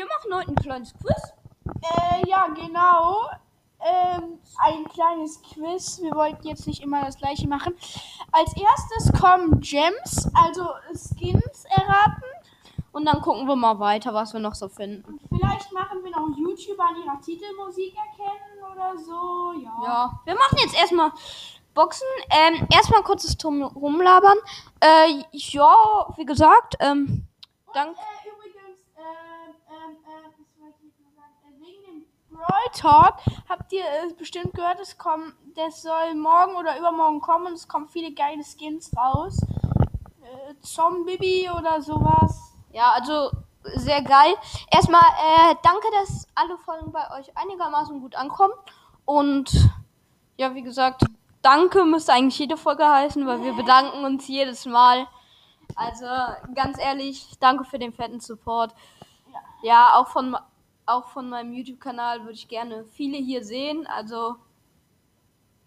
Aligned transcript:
wir 0.00 0.06
machen 0.06 0.34
heute 0.34 0.52
ein 0.52 0.54
kleines 0.54 0.94
Quiz. 0.94 1.34
Äh, 1.82 2.26
ja, 2.26 2.46
genau. 2.48 3.28
Ähm, 3.80 4.38
ein 4.58 4.84
kleines 4.88 5.42
Quiz. 5.42 6.00
Wir 6.00 6.12
wollten 6.12 6.46
jetzt 6.46 6.66
nicht 6.66 6.82
immer 6.82 7.04
das 7.04 7.18
gleiche 7.18 7.46
machen. 7.46 7.74
Als 8.32 8.54
erstes 8.56 9.20
kommen 9.20 9.60
Gems, 9.60 10.30
also 10.32 10.68
Skins 10.94 11.64
erraten. 11.68 12.22
Und 12.92 13.04
dann 13.04 13.20
gucken 13.20 13.46
wir 13.46 13.56
mal 13.56 13.78
weiter, 13.78 14.14
was 14.14 14.32
wir 14.32 14.40
noch 14.40 14.54
so 14.54 14.68
finden. 14.68 15.20
Vielleicht 15.28 15.70
machen 15.72 16.02
wir 16.02 16.10
noch 16.10 16.34
YouTuber 16.36 16.84
an 16.84 16.96
ihrer 16.96 17.20
Titelmusik 17.20 17.94
erkennen 17.94 18.72
oder 18.72 18.96
so. 18.98 19.52
Ja. 19.52 19.84
Ja, 19.84 20.20
wir 20.24 20.34
machen 20.34 20.58
jetzt 20.62 20.76
erstmal 20.76 21.12
Boxen. 21.74 22.08
Ähm, 22.30 22.66
erstmal 22.72 23.02
kurzes 23.02 23.36
Drum 23.36 23.62
rumlabern. 23.62 24.38
Äh, 24.80 25.24
ja, 25.32 25.74
wie 26.16 26.24
gesagt, 26.24 26.76
ähm, 26.80 27.26
dank. 27.74 27.96
Äh, 27.96 28.19
Brawl 32.40 32.70
Talk 32.72 33.16
habt 33.48 33.72
ihr 33.72 33.84
äh, 33.84 34.12
bestimmt 34.16 34.54
gehört, 34.54 34.80
es 34.80 34.96
kommt, 34.96 35.34
das 35.54 35.82
soll 35.82 36.14
morgen 36.14 36.56
oder 36.56 36.78
übermorgen 36.78 37.20
kommen 37.20 37.46
und 37.46 37.52
es 37.52 37.68
kommen 37.68 37.88
viele 37.88 38.12
geile 38.14 38.42
Skins 38.42 38.90
raus. 38.96 39.38
Äh, 40.22 40.54
Zombie 40.62 41.50
oder 41.50 41.82
sowas. 41.82 42.54
Ja, 42.72 42.92
also 42.92 43.30
sehr 43.74 44.02
geil. 44.02 44.34
Erstmal, 44.70 45.02
äh, 45.02 45.54
danke, 45.62 45.86
dass 46.00 46.26
alle 46.34 46.56
Folgen 46.58 46.92
bei 46.92 47.10
euch 47.18 47.36
einigermaßen 47.36 48.00
gut 48.00 48.14
ankommen. 48.14 48.54
Und 49.04 49.50
ja, 50.36 50.54
wie 50.54 50.62
gesagt, 50.62 51.04
danke 51.42 51.84
müsste 51.84 52.12
eigentlich 52.12 52.38
jede 52.38 52.56
Folge 52.56 52.88
heißen, 52.88 53.26
weil 53.26 53.42
wir 53.42 53.52
bedanken 53.52 54.04
uns 54.04 54.26
jedes 54.28 54.64
Mal. 54.64 55.06
Also 55.76 56.06
ganz 56.54 56.78
ehrlich, 56.80 57.36
danke 57.38 57.64
für 57.64 57.78
den 57.78 57.92
fetten 57.92 58.20
Support. 58.20 58.74
Ja, 59.62 59.96
auch 59.96 60.08
von 60.08 60.36
auch 60.90 61.08
von 61.08 61.28
meinem 61.28 61.52
YouTube-Kanal 61.52 62.20
würde 62.20 62.32
ich 62.32 62.48
gerne 62.48 62.84
viele 62.84 63.18
hier 63.18 63.44
sehen. 63.44 63.86
Also 63.86 64.36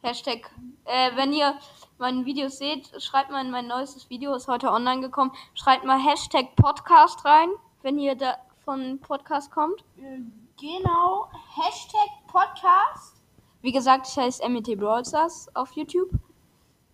Hashtag, 0.02 0.52
äh, 0.84 1.16
wenn 1.16 1.32
ihr 1.32 1.56
meine 1.98 2.26
Videos 2.26 2.58
seht, 2.58 2.90
schreibt 3.02 3.32
mal 3.32 3.44
in 3.44 3.52
mein 3.52 3.68
neuestes 3.68 4.10
Video, 4.10 4.36
ist 4.36 4.50
heute 4.50 4.70
online 4.70 5.02
gekommen. 5.02 5.32
Schreibt 5.54 5.86
mal 5.86 5.98
Hashtag 5.98 6.56
Podcast 6.58 7.24
rein, 7.24 7.50
wenn 7.82 7.98
ihr 7.98 8.16
da 8.16 8.36
von 8.66 9.00
Podcast 9.00 9.52
kommt. 9.52 9.82
Äh, 9.98 10.20
genau. 10.60 11.30
Hashtag 11.56 12.10
Podcast. 12.28 13.22
Wie 13.62 13.72
gesagt, 13.72 14.08
ich 14.10 14.18
heiße 14.18 14.48
MET 14.50 14.78
Brawl 14.78 15.06
Stars 15.06 15.48
auf 15.56 15.72
YouTube. 15.72 16.10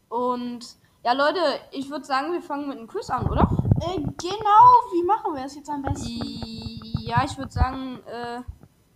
Und 0.10 0.78
ja, 1.04 1.14
Leute, 1.14 1.40
ich 1.72 1.90
würde 1.90 2.06
sagen, 2.06 2.32
wir 2.32 2.42
fangen 2.44 2.68
mit 2.68 2.78
einem 2.78 2.88
Quiz 2.88 3.10
an, 3.10 3.28
oder? 3.28 3.50
Äh, 3.82 3.96
genau. 3.98 4.66
Wie 4.92 5.04
machen 5.04 5.34
wir 5.34 5.46
es 5.46 5.56
jetzt 5.56 5.70
am 5.70 5.82
besten? 5.82 6.59
Ja, 7.10 7.24
ich 7.26 7.36
würde 7.40 7.52
sagen, 7.52 8.04
äh, 8.06 8.42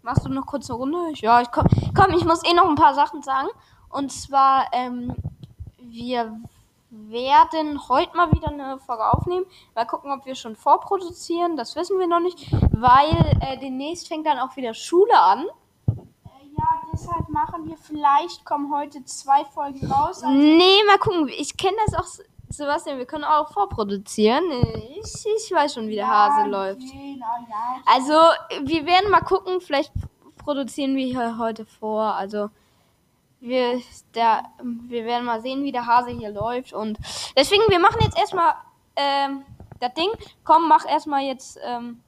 machst 0.04 0.24
du 0.24 0.30
noch 0.30 0.46
kurz 0.46 0.70
eine 0.70 0.78
Runde? 0.78 1.14
Ja, 1.16 1.42
ich 1.42 1.50
komm, 1.50 1.66
komm, 1.96 2.14
ich 2.14 2.24
muss 2.24 2.46
eh 2.46 2.54
noch 2.54 2.70
ein 2.70 2.76
paar 2.76 2.94
Sachen 2.94 3.24
sagen. 3.24 3.48
Und 3.90 4.12
zwar, 4.12 4.68
ähm, 4.72 5.16
wir 5.80 6.40
werden 6.92 7.90
heute 7.90 8.16
mal 8.16 8.32
wieder 8.32 8.50
eine 8.50 8.78
Folge 8.78 9.12
aufnehmen. 9.12 9.48
Mal 9.74 9.88
gucken, 9.88 10.12
ob 10.12 10.28
wir 10.28 10.36
schon 10.36 10.56
vorproduzieren. 10.56 11.58
Das 11.58 11.76
wissen 11.76 11.98
wir 11.98 12.06
noch 12.06 12.20
nicht, 12.20 12.52
weil 12.72 13.16
äh, 13.42 13.58
demnächst 13.58 14.08
fängt 14.08 14.28
dann 14.28 14.38
auch 14.38 14.56
wieder 14.58 14.76
Schule 14.76 15.20
an. 15.20 15.48
Äh, 15.88 15.94
ja, 16.56 16.68
deshalb 16.94 17.30
machen 17.30 17.68
wir 17.68 17.78
vielleicht, 17.78 18.46
kommen 18.46 18.72
heute 18.72 19.04
zwei 19.06 19.44
Folgen 19.44 19.92
raus. 19.92 20.22
Also, 20.22 20.28
Nee, 20.28 20.84
mal 20.86 21.00
gucken. 21.00 21.30
Ich 21.30 21.58
kenne 21.58 21.78
das 21.88 21.96
auch, 21.96 22.24
Sebastian. 22.54 22.98
Wir 22.98 23.06
können 23.06 23.24
auch 23.24 23.52
vorproduzieren. 23.52 24.44
Ich, 25.02 25.26
ich 25.26 25.52
weiß 25.52 25.74
schon, 25.74 25.88
wie 25.88 25.96
der 25.96 26.08
Hase 26.08 26.48
läuft. 26.48 26.82
Genau, 26.82 27.26
ja. 27.50 27.82
Also, 27.86 28.14
wir 28.64 28.86
werden 28.86 29.10
mal 29.10 29.22
gucken. 29.22 29.60
Vielleicht 29.60 29.92
produzieren 30.38 30.96
wir 30.96 31.06
hier 31.06 31.38
heute 31.38 31.66
vor. 31.66 32.14
Also, 32.14 32.50
wir, 33.40 33.82
der, 34.14 34.44
wir 34.62 35.06
werden 35.06 35.26
mal 35.26 35.42
sehen, 35.42 35.64
wie 35.64 35.72
der 35.72 35.86
Hase 35.86 36.12
hier 36.12 36.32
läuft. 36.32 36.74
Und 36.74 36.98
deswegen, 37.36 37.64
wir 37.70 37.80
machen 37.80 38.02
jetzt 38.02 38.18
erstmal 38.18 38.54
ähm, 38.96 39.44
das 39.80 39.94
Ding. 39.96 40.10
Komm, 40.44 40.68
mach 40.68 40.86
erstmal 40.86 41.24
jetzt. 41.24 41.60
Ähm, 41.66 42.02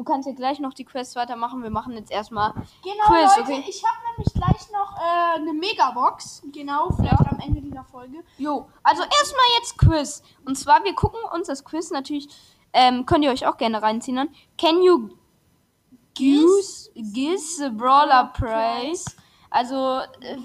du 0.00 0.04
kannst 0.04 0.26
ja 0.26 0.32
gleich 0.32 0.58
noch 0.60 0.72
die 0.72 0.86
Quest 0.86 1.14
weitermachen. 1.14 1.62
Wir 1.62 1.68
machen 1.68 1.92
jetzt 1.92 2.10
erstmal 2.10 2.54
Genau, 2.82 3.04
Quiz, 3.04 3.36
Leute, 3.36 3.52
okay? 3.52 3.64
ich 3.68 3.84
habe 3.84 3.98
nämlich 4.08 4.32
gleich 4.32 4.70
noch 4.72 4.96
äh, 4.96 5.36
eine 5.36 5.52
Megabox. 5.52 6.42
Genau, 6.54 6.88
vielleicht 6.96 7.30
am 7.30 7.38
Ende 7.38 7.60
dieser 7.60 7.84
Folge. 7.84 8.24
Jo, 8.38 8.66
also 8.82 9.02
erstmal 9.02 9.44
jetzt 9.58 9.76
Quiz. 9.76 10.22
Und 10.46 10.56
zwar, 10.56 10.82
wir 10.84 10.94
gucken 10.94 11.20
uns 11.34 11.48
das 11.48 11.64
Quiz 11.64 11.90
natürlich, 11.90 12.28
ähm, 12.72 13.04
könnt 13.04 13.26
ihr 13.26 13.30
euch 13.30 13.46
auch 13.46 13.58
gerne 13.58 13.82
reinziehen. 13.82 14.16
Dann. 14.16 14.30
Can 14.56 14.82
you 14.82 15.10
guess, 16.16 16.90
guess 17.12 17.58
the 17.58 17.68
brawler 17.68 18.32
price? 18.32 19.04
Also, 19.50 19.98
äh, 20.22 20.38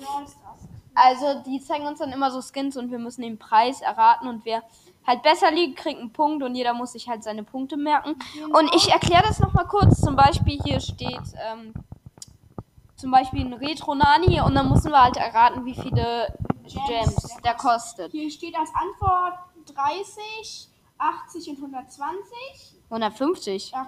also 0.95 1.41
die 1.45 1.61
zeigen 1.61 1.87
uns 1.87 1.99
dann 1.99 2.11
immer 2.11 2.29
so 2.29 2.41
Skins 2.41 2.75
und 2.75 2.91
wir 2.91 2.99
müssen 2.99 3.21
den 3.21 3.39
Preis 3.39 3.79
erraten 3.79 4.27
und 4.27 4.43
wer 4.43 4.63
halt 5.05 5.23
besser 5.23 5.51
liegt, 5.51 5.77
kriegt 5.77 5.99
einen 5.99 6.11
Punkt 6.11 6.43
und 6.43 6.55
jeder 6.55 6.73
muss 6.73 6.93
sich 6.93 7.07
halt 7.07 7.23
seine 7.23 7.43
Punkte 7.43 7.77
merken. 7.77 8.15
Und 8.51 8.73
ich 8.75 8.91
erkläre 8.91 9.23
das 9.23 9.39
nochmal 9.39 9.67
kurz. 9.67 10.01
Zum 10.01 10.15
Beispiel 10.15 10.59
hier 10.63 10.79
steht 10.79 11.21
ähm, 11.51 11.73
zum 12.95 13.11
Beispiel 13.11 13.45
ein 13.45 13.53
Retro 13.53 13.95
Nani 13.95 14.41
und 14.41 14.55
dann 14.55 14.69
müssen 14.69 14.91
wir 14.91 15.01
halt 15.01 15.17
erraten, 15.17 15.65
wie 15.65 15.75
viele 15.75 16.33
Gems 16.87 17.37
der 17.43 17.53
kostet. 17.53 18.11
Hier 18.11 18.31
steht 18.31 18.55
als 18.57 18.71
Antwort 18.73 19.33
30, 19.73 20.69
80 20.97 21.49
und 21.49 21.57
120. 21.57 22.75
150. 22.89 23.71
Ja, 23.71 23.87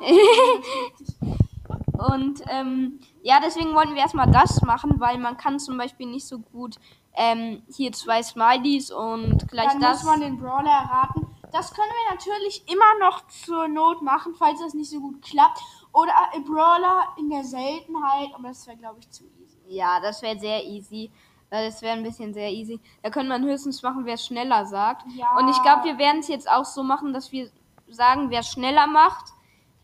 Und 1.97 2.41
ähm, 2.49 2.99
ja, 3.21 3.39
deswegen 3.43 3.73
wollten 3.73 3.95
wir 3.95 4.01
erstmal 4.01 4.31
das 4.31 4.61
machen, 4.61 4.99
weil 4.99 5.17
man 5.17 5.37
kann 5.37 5.59
zum 5.59 5.77
Beispiel 5.77 6.07
nicht 6.07 6.27
so 6.27 6.39
gut 6.39 6.75
ähm, 7.15 7.63
hier 7.69 7.91
zwei 7.91 8.21
Smileys 8.21 8.91
und 8.91 9.47
gleich 9.47 9.71
dann 9.71 9.81
das. 9.81 10.03
muss 10.03 10.11
man 10.11 10.21
den 10.21 10.37
Brawler 10.37 10.69
erraten. 10.69 11.27
Das 11.51 11.73
können 11.73 11.89
wir 11.89 12.15
natürlich 12.15 12.63
immer 12.71 12.99
noch 12.99 13.27
zur 13.27 13.67
Not 13.67 14.01
machen, 14.01 14.35
falls 14.37 14.59
das 14.59 14.73
nicht 14.73 14.89
so 14.89 14.99
gut 14.99 15.21
klappt. 15.21 15.59
Oder 15.93 16.11
ein 16.33 16.43
Brawler 16.43 17.07
in 17.17 17.29
der 17.29 17.43
Seltenheit, 17.43 18.29
aber 18.35 18.49
das 18.49 18.67
wäre, 18.67 18.77
glaube 18.77 18.99
ich, 18.99 19.09
zu 19.09 19.23
easy. 19.23 19.57
Ja, 19.67 19.99
das 19.99 20.21
wäre 20.21 20.37
sehr 20.37 20.63
easy. 20.63 21.11
Das 21.49 21.81
wäre 21.81 21.95
ein 21.95 22.03
bisschen 22.03 22.33
sehr 22.33 22.51
easy. 22.51 22.79
Da 23.01 23.09
könnte 23.09 23.29
man 23.29 23.43
höchstens 23.45 23.81
machen, 23.81 24.05
wer 24.05 24.15
es 24.15 24.25
schneller 24.25 24.65
sagt. 24.65 25.05
Ja. 25.15 25.37
Und 25.37 25.47
ich 25.49 25.61
glaube, 25.61 25.85
wir 25.85 25.97
werden 25.97 26.19
es 26.19 26.27
jetzt 26.27 26.49
auch 26.49 26.65
so 26.65 26.83
machen, 26.83 27.13
dass 27.13 27.31
wir 27.31 27.49
sagen, 27.87 28.29
wer 28.29 28.43
schneller 28.43 28.85
macht 28.85 29.31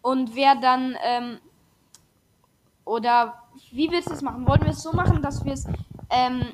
und 0.01 0.35
wer 0.35 0.55
dann 0.55 0.97
ähm, 1.01 1.39
oder 2.93 3.33
wie 3.71 3.89
willst 3.91 4.09
du 4.09 4.13
es 4.13 4.21
machen? 4.21 4.47
Wollen 4.47 4.61
wir 4.63 4.69
es 4.71 4.83
so 4.83 4.93
machen, 4.93 5.21
dass 5.21 5.43
wir 5.43 5.53
es 5.53 5.65
ähm, 6.09 6.51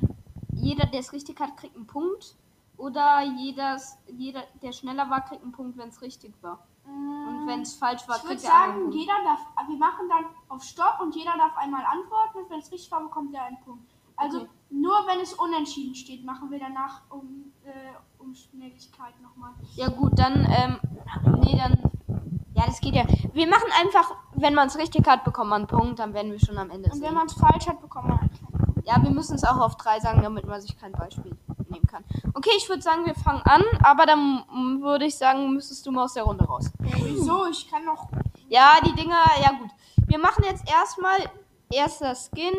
jeder, 0.52 0.86
der 0.86 1.00
es 1.00 1.12
richtig 1.12 1.38
hat, 1.40 1.56
kriegt 1.56 1.76
einen 1.76 1.86
Punkt 1.86 2.34
oder 2.76 3.22
jedes, 3.22 3.98
jeder, 4.08 4.42
der 4.62 4.72
schneller 4.72 5.08
war, 5.10 5.20
kriegt 5.22 5.42
einen 5.42 5.52
Punkt, 5.52 5.76
wenn 5.76 5.90
es 5.90 6.00
richtig 6.00 6.32
war. 6.42 6.58
Und 6.86 7.46
wenn 7.46 7.60
es 7.60 7.74
falsch 7.74 8.08
war, 8.08 8.16
Ich 8.16 8.24
würde 8.24 8.36
kriegt 8.36 8.44
er 8.48 8.54
einen 8.54 8.72
sagen, 8.72 8.80
Punkt. 8.84 8.96
jeder 8.96 9.12
darf, 9.22 9.40
wir 9.68 9.76
machen 9.76 10.08
dann 10.08 10.24
auf 10.48 10.62
Stopp 10.62 10.98
und 11.00 11.14
jeder 11.14 11.36
darf 11.36 11.56
einmal 11.56 11.84
antworten 11.84 12.38
und 12.38 12.50
wenn 12.50 12.58
es 12.58 12.72
richtig 12.72 12.90
war, 12.90 13.00
bekommt 13.02 13.34
er 13.34 13.44
einen 13.44 13.60
Punkt. 13.60 13.90
Also 14.16 14.38
Okay. 14.38 14.48
nur 14.70 14.96
wenn 15.06 15.20
es 15.20 15.32
unentschieden 15.34 15.94
steht, 15.94 16.24
machen 16.24 16.50
wir 16.50 16.58
danach 16.58 17.02
um, 17.10 17.52
äh, 17.64 17.70
um 18.18 18.34
Schnelligkeit 18.34 19.14
nochmal. 19.22 19.52
Ja 19.76 19.88
gut, 19.88 20.18
dann, 20.18 20.46
ähm, 20.50 20.80
nee, 21.42 21.56
dann, 21.56 21.78
ja, 22.60 22.66
das 22.66 22.80
geht 22.80 22.94
ja. 22.94 23.04
Wir 23.32 23.48
machen 23.48 23.68
einfach, 23.80 24.14
wenn 24.34 24.54
man 24.54 24.68
es 24.68 24.76
richtig 24.78 25.06
hat, 25.08 25.24
bekommt 25.24 25.50
man 25.50 25.62
einen 25.62 25.66
Punkt, 25.68 25.98
dann 25.98 26.12
werden 26.14 26.30
wir 26.32 26.38
schon 26.40 26.58
am 26.58 26.70
Ende 26.70 26.90
Und 26.90 26.96
sehen. 26.98 27.02
wenn 27.08 27.14
man 27.14 27.26
es 27.26 27.32
falsch 27.34 27.66
hat, 27.66 27.80
bekommt 27.80 28.08
man 28.08 28.18
einen 28.20 28.30
Punkt. 28.30 28.86
Ja, 28.86 29.02
wir 29.02 29.10
müssen 29.10 29.34
es 29.36 29.44
auch 29.44 29.58
auf 29.58 29.76
drei 29.76 30.00
sagen, 30.00 30.22
damit 30.22 30.46
man 30.46 30.60
sich 30.60 30.76
kein 30.78 30.92
Beispiel 30.92 31.36
nehmen 31.68 31.86
kann. 31.86 32.02
Okay, 32.34 32.50
ich 32.56 32.68
würde 32.68 32.82
sagen, 32.82 33.04
wir 33.06 33.14
fangen 33.14 33.42
an, 33.42 33.62
aber 33.82 34.06
dann 34.06 34.44
würde 34.82 35.04
ich 35.04 35.16
sagen, 35.16 35.52
müsstest 35.52 35.86
du 35.86 35.92
mal 35.92 36.04
aus 36.04 36.14
der 36.14 36.24
Runde 36.24 36.44
raus. 36.44 36.70
Wieso? 36.78 37.46
Ich 37.46 37.70
kann 37.70 37.84
noch. 37.84 38.08
Ja, 38.48 38.78
die 38.84 38.92
Dinger, 38.94 39.24
ja 39.42 39.50
gut. 39.50 39.70
Wir 40.06 40.18
machen 40.18 40.44
jetzt 40.44 40.68
erstmal 40.68 41.18
erster 41.70 42.14
Skin. 42.14 42.52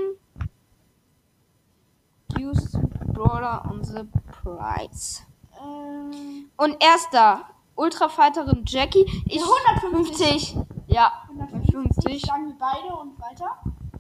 Use 2.40 2.80
Brawler 3.14 3.64
on 3.70 3.84
the 3.84 4.04
Price. 4.42 5.24
Ähm, 5.62 6.50
Und 6.58 6.82
erster, 6.82 7.42
Ultrafighterin 7.82 8.64
Jackie. 8.68 9.06
Ich 9.26 9.42
150. 9.42 10.54
50. 10.54 10.58
Ja, 10.88 11.12
150. 11.30 11.72
50. 11.72 12.22
Sagen 12.26 12.48
wir 12.48 12.56
beide 12.60 12.96
und 12.96 13.20
weiter. 13.20 13.58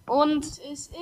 Und 0.07 0.45
Es 0.45 0.59
ist. 0.59 0.93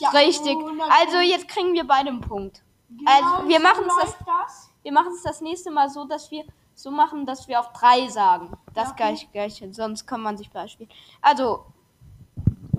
Ja, 0.00 0.08
richtig. 0.10 0.56
150. 0.56 0.92
Also 1.00 1.18
jetzt 1.18 1.48
kriegen 1.48 1.74
wir 1.74 1.86
beide 1.86 2.08
einen 2.08 2.20
Punkt. 2.22 2.62
Genau 2.88 3.10
also, 3.10 3.48
wir 3.48 3.56
so 3.58 3.62
machen's 3.62 3.94
das- 4.00 4.16
das. 4.26 4.70
Wir 4.82 4.92
machen 4.92 5.12
es 5.14 5.22
das 5.22 5.40
nächste 5.42 5.70
Mal 5.70 5.90
so, 5.90 6.06
dass 6.06 6.30
wir 6.30 6.44
so 6.74 6.90
machen, 6.90 7.26
dass 7.26 7.46
wir 7.46 7.60
auf 7.60 7.70
drei 7.72 8.08
sagen. 8.08 8.50
Das 8.72 8.88
Ja, 8.88 8.90
okay. 8.94 8.96
gleich, 9.32 9.32
gleich, 9.60 9.74
sonst 9.74 10.06
kann 10.06 10.22
man 10.22 10.38
sich 10.38 10.50
beispielen. 10.50 10.88
Also 11.20 11.66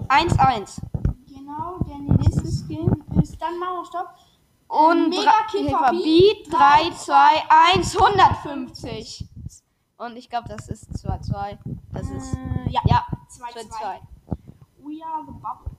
1-1. 0.07 0.81
Genau, 1.27 1.77
der 1.87 1.97
nächste 1.99 2.47
Skin 2.49 3.03
ist. 3.21 3.39
Dann 3.41 3.57
machen 3.59 3.75
wir 3.75 3.85
Stopp. 3.85 4.07
Und 4.71 5.09
Mega 5.09 5.91
Beat 5.91 6.47
3, 6.49 6.91
2, 6.91 7.13
1, 7.75 7.97
150. 7.97 9.27
Und 9.97 10.15
ich 10.15 10.29
glaube, 10.29 10.47
das 10.47 10.69
ist 10.69 10.97
2, 10.97 11.19
2. 11.19 11.59
Das 11.91 12.09
ist. 12.09 12.33
Äh, 12.35 12.69
ja. 12.69 12.79
Ja, 12.85 13.05
2-2. 13.29 13.67
2-2. 13.67 13.99
We 14.77 15.05
are 15.05 15.25
the 15.25 15.33
bubble. 15.33 15.71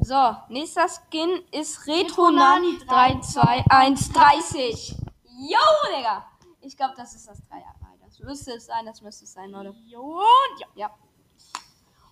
So, 0.00 0.34
nächster 0.48 0.86
Skin 0.88 1.42
ist 1.50 1.86
Retro 1.86 2.28
Retronani 2.28 2.78
Nani 2.86 3.18
3, 3.18 3.20
2, 3.20 3.64
1, 3.68 4.12
30. 4.14 4.96
Yo, 5.36 5.58
Digga. 5.94 6.24
Ich 6.62 6.74
glaube, 6.74 6.94
das 6.96 7.14
ist 7.14 7.28
das 7.28 7.38
3. 7.50 7.62
Das 8.02 8.18
müsste 8.20 8.52
es 8.52 8.64
sein, 8.64 8.86
das 8.86 9.02
müsste 9.02 9.24
es 9.24 9.32
sein, 9.34 9.54
oder? 9.54 9.74
Jo, 9.86 10.22
ja. 10.58 10.88
Ja. 10.88 10.90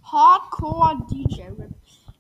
Hardcore 0.03 0.99
DJ 1.11 1.44
Rip. 1.44 1.75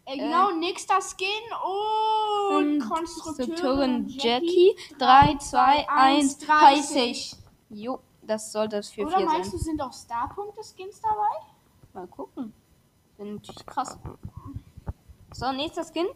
Äh, 0.06 0.18
genau, 0.18 0.52
nächster 0.52 1.00
Skin 1.00 1.26
und, 1.64 2.78
Konstrukteurin 2.88 4.04
Konstrukteurin 4.04 4.08
Jackie 4.08 4.76
3, 4.98 5.36
2, 5.38 5.88
1, 5.88 6.38
30. 6.38 7.36
Jo, 7.70 7.98
das 8.22 8.52
sollte 8.52 8.76
das 8.76 8.90
4, 8.90 9.06
Oder 9.06 9.16
4 9.18 9.26
meinst 9.26 9.50
sein. 9.50 9.58
du, 9.58 9.64
sind 9.64 9.82
auch 9.82 9.92
Starpunkte-Skins 9.92 11.00
dabei? 11.00 11.46
Mal 11.92 12.06
gucken. 12.06 12.52
Wäre 13.16 13.30
natürlich 13.30 13.66
krass. 13.66 13.98
So, 15.32 15.50
nächster 15.52 15.84
Skin. 15.84 16.06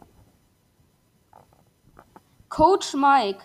Coach 2.48 2.94
Mike. 2.94 3.40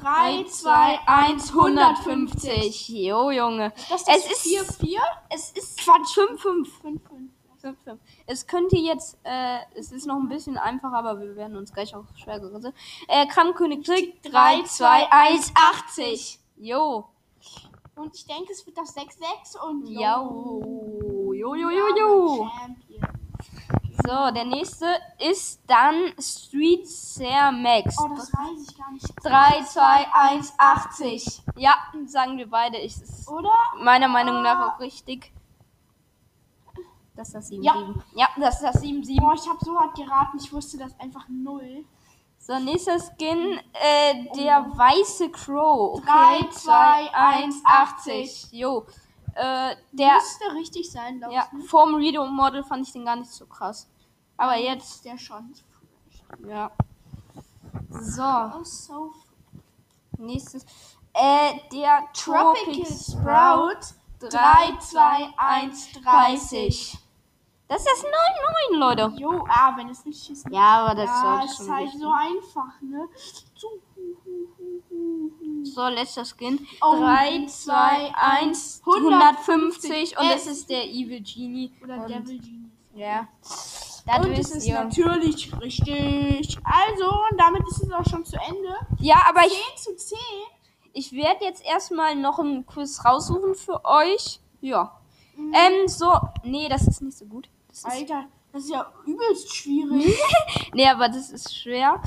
3, 0.00 0.44
2, 0.44 1.00
1, 1.06 1.50
150. 1.50 2.50
150. 2.50 2.88
Jo, 2.88 3.30
Junge. 3.30 3.72
Das 3.90 4.02
ist 4.02 4.08
Es 4.08 4.22
das 4.24 4.32
ist 4.32 4.40
4, 4.42 4.64
4? 4.64 5.00
Es 5.30 5.50
ist 5.52 5.78
Quatsch. 5.80 6.14
5, 6.14 6.40
5. 6.40 6.80
5, 6.80 7.08
5. 7.08 7.15
5, 7.56 7.78
5. 7.84 8.00
Es 8.26 8.46
könnte 8.46 8.76
jetzt, 8.76 9.18
äh, 9.24 9.58
es 9.74 9.92
ist 9.92 10.06
noch 10.06 10.16
ein 10.16 10.28
bisschen 10.28 10.56
einfacher, 10.58 10.96
aber 10.96 11.20
wir 11.20 11.36
werden 11.36 11.56
uns 11.56 11.72
gleich 11.72 11.94
auch 11.94 12.04
schwer 12.16 12.40
gerissen. 12.40 12.72
Äh, 13.08 13.26
Kramkönig 13.26 13.84
Trick 13.84 14.22
3, 14.22 14.62
2, 14.64 15.10
1, 15.10 15.52
80. 15.54 16.38
Jo. 16.56 17.06
Und 17.94 18.14
ich 18.14 18.26
denke, 18.26 18.52
es 18.52 18.66
wird 18.66 18.76
das 18.76 18.92
6, 18.94 19.18
6 19.18 19.56
und 19.64 19.86
Jo. 19.88 21.32
Jo, 21.34 21.54
jo, 21.54 21.70
jo, 21.70 21.96
jo. 21.96 22.50
So, 24.06 24.30
der 24.30 24.44
nächste 24.44 24.86
ist 25.18 25.60
dann 25.66 26.12
Street 26.20 26.86
Ser 26.86 27.50
Max. 27.50 27.96
Oh, 27.98 28.08
das 28.14 28.32
weiß 28.32 28.68
ich 28.68 28.78
gar 28.78 28.92
nicht. 28.92 29.06
3, 29.22 29.64
2, 29.64 30.06
1, 30.12 30.54
80. 30.58 31.42
Ja, 31.56 31.76
sagen 32.06 32.36
wir 32.36 32.48
beide. 32.48 32.76
Ich, 32.78 33.00
ist 33.00 33.28
Oder? 33.28 33.50
meiner 33.82 34.08
Meinung 34.08 34.42
nach 34.42 34.74
auch 34.74 34.80
richtig. 34.80 35.32
Das 37.16 37.28
ist 37.28 37.34
das 37.34 37.48
7, 37.48 37.62
Ja. 37.62 37.72
7. 37.74 38.02
Ja, 38.14 38.28
das 38.38 38.56
ist 38.56 38.62
das 38.62 38.80
7, 38.82 39.02
7. 39.02 39.20
Boah, 39.24 39.34
ich 39.34 39.48
habe 39.48 39.58
so 39.64 39.78
hart 39.78 39.96
geraten, 39.96 40.38
ich 40.38 40.52
wusste 40.52 40.76
das 40.78 40.98
einfach 41.00 41.26
null. 41.28 41.84
So, 42.38 42.58
nächster 42.60 42.98
Skin, 43.00 43.58
äh, 43.72 44.24
der 44.36 44.66
weiße 44.76 45.30
Crow. 45.30 46.00
Drei, 46.02 46.36
Okay, 46.40 46.50
zwei, 46.50 47.08
2, 47.08 47.14
1, 47.14 47.56
80. 47.64 48.48
Jo. 48.52 48.86
Äh, 49.34 49.74
der, 49.92 50.14
Müsste 50.14 50.54
richtig 50.54 50.90
sein, 50.92 51.18
glaube 51.18 51.34
ja, 51.34 51.46
ich. 51.52 51.58
ne? 51.58 51.64
vorm 51.64 51.94
Redo-Model 51.96 52.62
fand 52.64 52.86
ich 52.86 52.92
den 52.92 53.04
gar 53.04 53.16
nicht 53.16 53.30
so 53.30 53.46
krass. 53.46 53.88
Aber 54.36 54.56
jetzt, 54.56 55.04
Der 55.04 55.18
schon. 55.18 55.52
ja. 56.46 56.70
So, 57.90 58.22
Oh, 58.22 58.62
so 58.62 59.10
nächstes. 60.18 60.64
Äh, 61.12 61.58
der 61.72 62.04
Tropical 62.12 62.86
Sprout. 62.86 63.94
3, 64.20 64.78
2, 64.80 65.28
1, 65.36 65.92
30. 66.02 66.98
Das 67.68 67.78
ist 67.80 67.88
das 67.88 68.02
9, 68.02 68.12
9, 68.78 68.80
Leute. 68.80 69.20
Jo, 69.20 69.44
ah, 69.48 69.76
wenn 69.76 69.88
es 69.88 70.04
nicht 70.04 70.30
ist. 70.30 70.46
Ja, 70.50 70.84
aber 70.86 70.94
das 70.94 71.10
ja, 71.10 71.22
sollte 71.22 71.44
ist 71.46 71.56
schon 71.56 71.74
halt 71.74 71.86
wichtig. 71.86 72.00
so 72.00 72.10
einfach, 72.10 72.80
ne? 72.80 73.08
So, 75.64 75.88
letzter 75.88 76.24
Skin. 76.24 76.64
Oh, 76.80 76.96
3, 77.00 77.46
2, 77.46 78.12
1, 78.14 78.82
150. 78.86 80.18
Und 80.18 80.30
das 80.30 80.46
ist 80.46 80.70
der 80.70 80.84
Evil 80.86 81.20
Genie. 81.22 81.72
Oder 81.82 82.02
und, 82.02 82.08
Devil 82.08 82.38
Genie. 82.38 82.70
Ja. 82.94 83.20
Und 83.20 83.28
Das 84.06 84.20
es 84.20 84.38
wisst 84.38 84.56
ist 84.56 84.66
ihr. 84.66 84.84
natürlich 84.84 85.60
richtig. 85.60 86.58
Also, 86.62 87.10
und 87.10 87.38
damit 87.38 87.62
ist 87.68 87.82
es 87.82 87.90
auch 87.92 88.06
schon 88.08 88.24
zu 88.24 88.36
Ende. 88.36 88.76
Ja, 89.00 89.24
aber 89.28 89.44
ich, 89.44 89.60
10 89.74 89.96
zu 89.96 89.96
10. 89.96 90.18
ich 90.92 91.12
werde 91.12 91.44
jetzt 91.44 91.64
erstmal 91.64 92.14
noch 92.14 92.38
einen 92.38 92.64
Quiz 92.64 93.04
raussuchen 93.04 93.56
für 93.56 93.84
euch. 93.84 94.40
Ja. 94.60 95.00
Mhm. 95.36 95.52
Ähm, 95.52 95.88
so. 95.88 96.12
Nee, 96.44 96.68
das 96.68 96.86
ist 96.86 97.02
nicht 97.02 97.18
so 97.18 97.26
gut. 97.26 97.48
Alter, 97.84 98.26
das 98.52 98.64
ist 98.64 98.70
ja 98.70 98.90
übelst 99.04 99.54
schwierig. 99.54 100.16
nee, 100.74 100.88
aber 100.88 101.08
das 101.08 101.30
ist 101.30 101.54
schwer. 101.56 102.00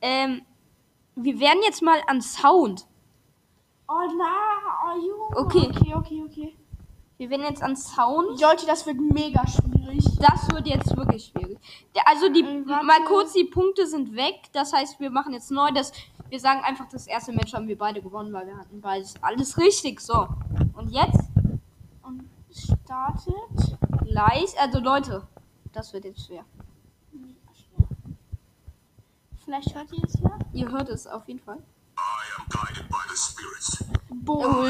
Ähm, 0.00 0.42
wir 1.14 1.38
werden 1.38 1.60
jetzt 1.64 1.82
mal 1.82 2.00
an 2.06 2.20
Sound. 2.20 2.86
Oh 3.88 3.94
na, 4.18 4.32
oh 4.86 4.96
Junge. 4.98 5.46
Okay. 5.46 5.68
Okay, 5.70 5.94
okay, 5.94 6.22
okay. 6.26 6.56
Wir 7.18 7.30
werden 7.30 7.42
jetzt 7.42 7.62
an 7.62 7.76
Sound. 7.76 8.40
Leute, 8.40 8.66
das 8.66 8.84
wird 8.86 8.98
mega 8.98 9.46
schwierig. 9.46 10.04
Das 10.18 10.48
wird 10.50 10.66
jetzt 10.66 10.96
wirklich 10.96 11.26
schwierig. 11.26 11.58
Also 12.06 12.28
die 12.30 12.40
Äh, 12.40 12.66
warte. 12.66 12.84
mal 12.86 13.04
kurz, 13.04 13.32
die 13.34 13.44
Punkte 13.44 13.86
sind 13.86 14.16
weg. 14.16 14.36
Das 14.52 14.72
heißt, 14.72 14.98
wir 14.98 15.10
machen 15.10 15.32
jetzt 15.32 15.50
neu. 15.50 15.70
Das, 15.72 15.92
wir 16.30 16.40
sagen 16.40 16.62
einfach, 16.64 16.88
das 16.90 17.06
erste 17.06 17.32
Match 17.32 17.52
haben 17.52 17.68
wir 17.68 17.78
beide 17.78 18.00
gewonnen, 18.02 18.32
weil 18.32 18.46
wir 18.46 18.56
hatten 18.56 18.80
beides 18.80 19.14
alles 19.22 19.56
richtig. 19.58 20.00
So. 20.00 20.26
Und 20.74 20.90
jetzt 20.90 21.20
startet. 22.54 23.78
gleich. 24.12 24.58
Also 24.60 24.78
Leute, 24.80 25.26
das 25.72 25.92
wird 25.92 26.04
jetzt 26.04 26.26
schwer. 26.26 26.44
Vielleicht 29.44 29.74
hört 29.74 29.92
ihr 29.92 30.04
es 30.04 30.14
ja. 30.20 30.38
Ihr 30.52 30.70
hört 30.70 30.88
es 30.88 31.06
auf 31.06 31.26
jeden 31.26 31.40
Fall. 31.40 31.58
I 31.98 32.40
am 32.40 32.46
guided 32.48 32.88
by 32.88 32.96
the 33.08 33.16
spirits. 33.16 33.84
Bo. 34.08 34.66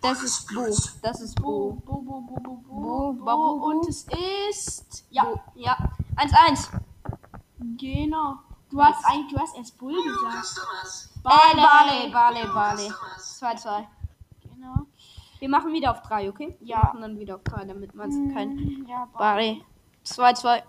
Das 0.00 0.22
ist 0.22 0.46
Bo. 0.54 0.66
Das 1.02 1.20
ist 1.20 1.40
Bo, 1.40 1.72
Bo. 1.84 2.00
Bo, 2.00 2.20
Bo, 2.20 2.38
Bo, 2.38 2.56
Bo, 2.56 3.12
Bo, 3.12 3.24
Bo. 3.24 3.52
Und 3.66 3.88
es 3.88 4.06
ist. 4.48 5.04
Ja, 5.10 5.24
Bo. 5.24 5.40
Ja. 5.54 5.76
1-1. 6.16 6.68
genau. 7.76 8.36
Du 8.70 8.82
hast 8.82 9.04
eigentlich, 9.04 9.32
du 9.32 9.38
hast 9.38 9.56
erst 9.56 9.76
Bull 9.78 9.94
gesagt. 10.02 10.60
Äh, 11.18 11.56
Barley, 11.56 12.10
Barley, 12.10 12.46
Barley. 12.52 12.92
2-2. 13.18 13.86
Genau. 14.54 14.86
Wir 15.38 15.48
machen 15.48 15.72
wieder 15.72 15.90
auf 15.90 16.02
3, 16.02 16.28
okay? 16.28 16.56
Wir 16.60 16.68
Ja. 16.68 16.78
machen 16.84 17.00
dann 17.02 17.18
wieder 17.18 17.36
auf 17.36 17.42
3, 17.44 17.64
damit 17.64 17.94
man 17.94 18.08
es 18.08 18.34
kein. 18.34 18.54
Mm, 18.56 18.86
Ja, 18.88 19.06
Barley. 19.16 19.64
2-2. 20.04 20.62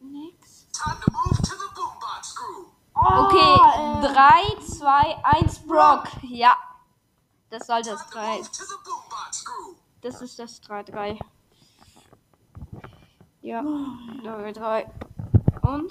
Nix. 0.00 0.66
Time 0.72 0.96
to 1.04 1.12
move 1.12 1.36
to 1.36 1.54
the 1.54 1.74
boombox 1.74 2.34
groove. 2.34 2.72
Oh, 2.94 3.26
Okay, 3.26 4.06
äh, 4.06 4.12
3, 4.12 4.64
2, 4.64 5.16
1, 5.24 5.58
Brock. 5.66 6.08
Ja. 6.22 6.56
Das 7.50 7.66
soll 7.66 7.82
das 7.82 8.00
Time 8.08 8.10
to 8.10 8.18
3. 8.18 8.36
move 8.38 8.50
to 8.50 8.64
the 8.64 8.74
boombox 8.84 9.44
groove. 9.44 9.76
Das 10.00 10.22
ist 10.22 10.38
das 10.38 10.60
3, 10.60 10.82
3. 10.82 11.18
Ja. 13.42 13.62
3, 14.22 14.52
3. 14.52 14.90
Und? 15.62 15.90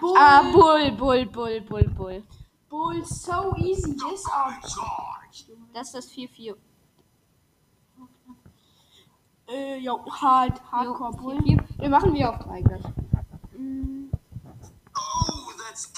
Bull, 0.00 0.16
Ah, 0.18 0.42
Bull, 0.52 0.92
Bull, 0.92 1.26
Bull, 1.26 1.60
Bull, 1.62 1.88
Bull. 1.96 2.22
Bull, 2.68 3.04
so 3.04 3.54
easy. 3.58 3.94
This 3.94 4.26
I'm 4.26 4.60
are. 4.80 5.14
Das 5.72 5.88
ist 5.88 5.94
das 5.94 6.06
4, 6.10 6.28
4. 6.28 6.56
Äh, 9.48 9.76
jo, 9.78 10.04
hard, 10.10 10.60
hardcore 10.72 11.12
Bull. 11.12 11.42
4, 11.42 11.58
4. 11.58 11.78
Wir 11.78 11.88
machen 11.88 12.14
wieder 12.14 12.30
auf 12.30 12.38
3 12.38 12.62
gleich. 12.62 12.82
Mm, 13.56 14.10
Oh, 14.96 15.50
that's. 15.68 15.92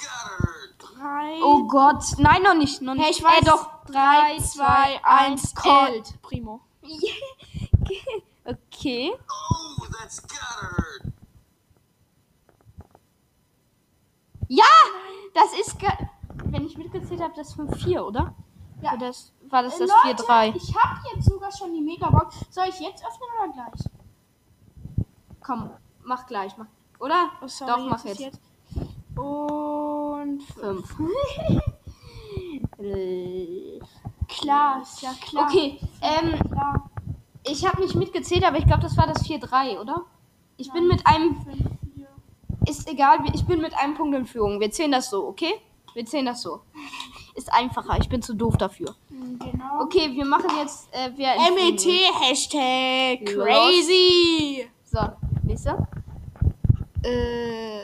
Drei. 0.78 1.38
Oh 1.42 1.66
Gott. 1.68 2.02
Nein, 2.18 2.42
noch 2.42 2.54
nicht. 2.54 2.80
Noch 2.80 2.94
nicht. 2.94 3.04
Hey, 3.04 3.10
ich 3.12 3.22
weiß. 3.22 3.42
Äh, 3.42 3.44
doch. 3.44 3.84
3, 3.86 4.38
2, 4.38 5.00
1, 5.04 5.54
Cold. 5.54 6.20
Primo. 6.22 6.60
okay. 8.44 9.12
Oh, 9.28 9.86
that's 10.00 10.22
gotta 10.22 10.76
hurt. 10.76 11.12
Ja! 14.48 14.64
Das 15.34 15.52
ist. 15.60 15.76
Wenn 16.56 16.66
ich 16.66 16.78
mitgezählt 16.78 17.20
habe, 17.20 17.34
das 17.36 17.52
5, 17.52 17.82
4, 17.82 18.06
oder? 18.06 18.34
Ja. 18.80 18.94
Oder 18.94 19.08
das, 19.08 19.34
war 19.50 19.62
das 19.62 19.78
das 19.78 19.90
Äh, 19.90 19.92
4, 20.04 20.10
Leute, 20.12 20.22
3? 20.24 20.48
Ich 20.56 20.74
habe 20.74 21.00
jetzt 21.14 21.28
sogar 21.28 21.52
schon 21.52 21.74
die 21.74 21.82
Megabox. 21.82 22.46
Soll 22.48 22.68
ich 22.68 22.80
jetzt 22.80 23.04
öffnen 23.04 23.28
oder 23.38 23.52
gleich? 23.52 23.84
Komm, 25.42 25.70
mach 26.02 26.26
gleich. 26.26 26.56
Mach. 26.56 26.66
Oder? 26.98 27.28
Oh, 27.42 27.46
sorry, 27.46 27.72
Doch, 27.72 27.90
mach 27.90 28.04
ist 28.06 28.20
jetzt. 28.20 28.40
Und 29.16 30.42
5. 30.42 30.96
klar, 34.28 34.80
ist 34.80 35.02
ja 35.02 35.12
klar. 35.20 35.48
Okay, 35.48 35.78
ähm, 36.00 36.38
Klar. 36.38 36.90
ich 37.44 37.66
habe 37.66 37.82
nicht 37.82 37.94
mitgezählt, 37.94 38.44
aber 38.44 38.56
ich 38.56 38.66
glaube, 38.66 38.82
das 38.82 38.96
war 38.96 39.06
das 39.06 39.22
4-3, 39.24 39.78
oder? 39.78 40.06
Ich 40.56 40.72
bin 40.72 40.88
mit 40.88 41.06
einem, 41.06 41.36
ist 42.66 42.88
egal, 42.88 43.18
ich 43.34 43.44
bin 43.44 43.60
mit 43.60 43.76
einem 43.76 43.94
Punkt 43.94 44.16
in 44.16 44.24
Führung. 44.26 44.58
Wir 44.58 44.70
zählen 44.70 44.92
das 44.92 45.10
so, 45.10 45.26
okay? 45.26 45.52
Wir 45.96 46.04
zählen 46.04 46.26
das 46.26 46.42
so. 46.42 46.60
Ist 47.34 47.50
einfacher, 47.52 47.98
ich 47.98 48.08
bin 48.10 48.20
zu 48.20 48.34
doof 48.34 48.58
dafür. 48.58 48.94
Genau. 49.08 49.82
Okay, 49.82 50.12
wir 50.14 50.26
machen 50.26 50.50
jetzt, 50.58 50.88
äh, 50.92 51.10
wer 51.16 51.34
in 51.36 51.54
MET. 51.54 51.86
Hashtag 52.20 53.24
crazy. 53.24 54.68
So, 54.84 54.98
nächster. 55.42 55.88
Äh, 57.02 57.80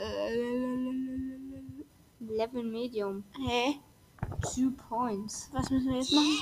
Level 2.19 2.63
Medium. 2.63 3.23
hä? 3.47 3.79
Two 4.53 4.71
points. 4.89 5.49
Was 5.53 5.69
müssen 5.71 5.89
wir 5.89 5.97
jetzt 5.97 6.11
machen? 6.13 6.41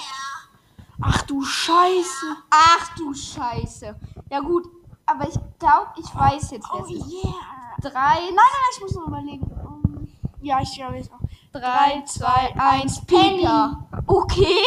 Ach 1.02 1.22
du 1.24 1.42
Scheiße. 1.42 2.36
Ach 2.50 2.96
du 2.98 3.14
Scheiße. 3.14 3.96
Ja 4.30 4.40
gut, 4.42 4.68
aber 5.06 5.28
ich 5.28 5.36
glaube, 5.58 5.88
ich 5.98 6.14
weiß 6.16 6.52
jetzt, 6.52 6.68
wer 6.74 6.82
Oh 6.82 6.86
es 6.86 6.92
ist. 6.92 7.12
yeah. 7.12 7.34
Drei, 7.82 8.16
Nein, 8.20 8.36
nein, 8.36 8.72
ich 8.76 8.82
muss 8.82 8.94
noch 8.96 9.08
überlegen. 9.08 9.44
Um, 9.44 10.08
ja, 10.42 10.60
ich 10.62 10.74
glaube 10.76 10.98
jetzt 10.98 11.12
auch. 11.12 11.20
Drei, 11.52 12.04
zwei, 12.06 12.54
eins, 12.58 13.06
Pika. 13.06 13.88
Okay. 14.08 14.64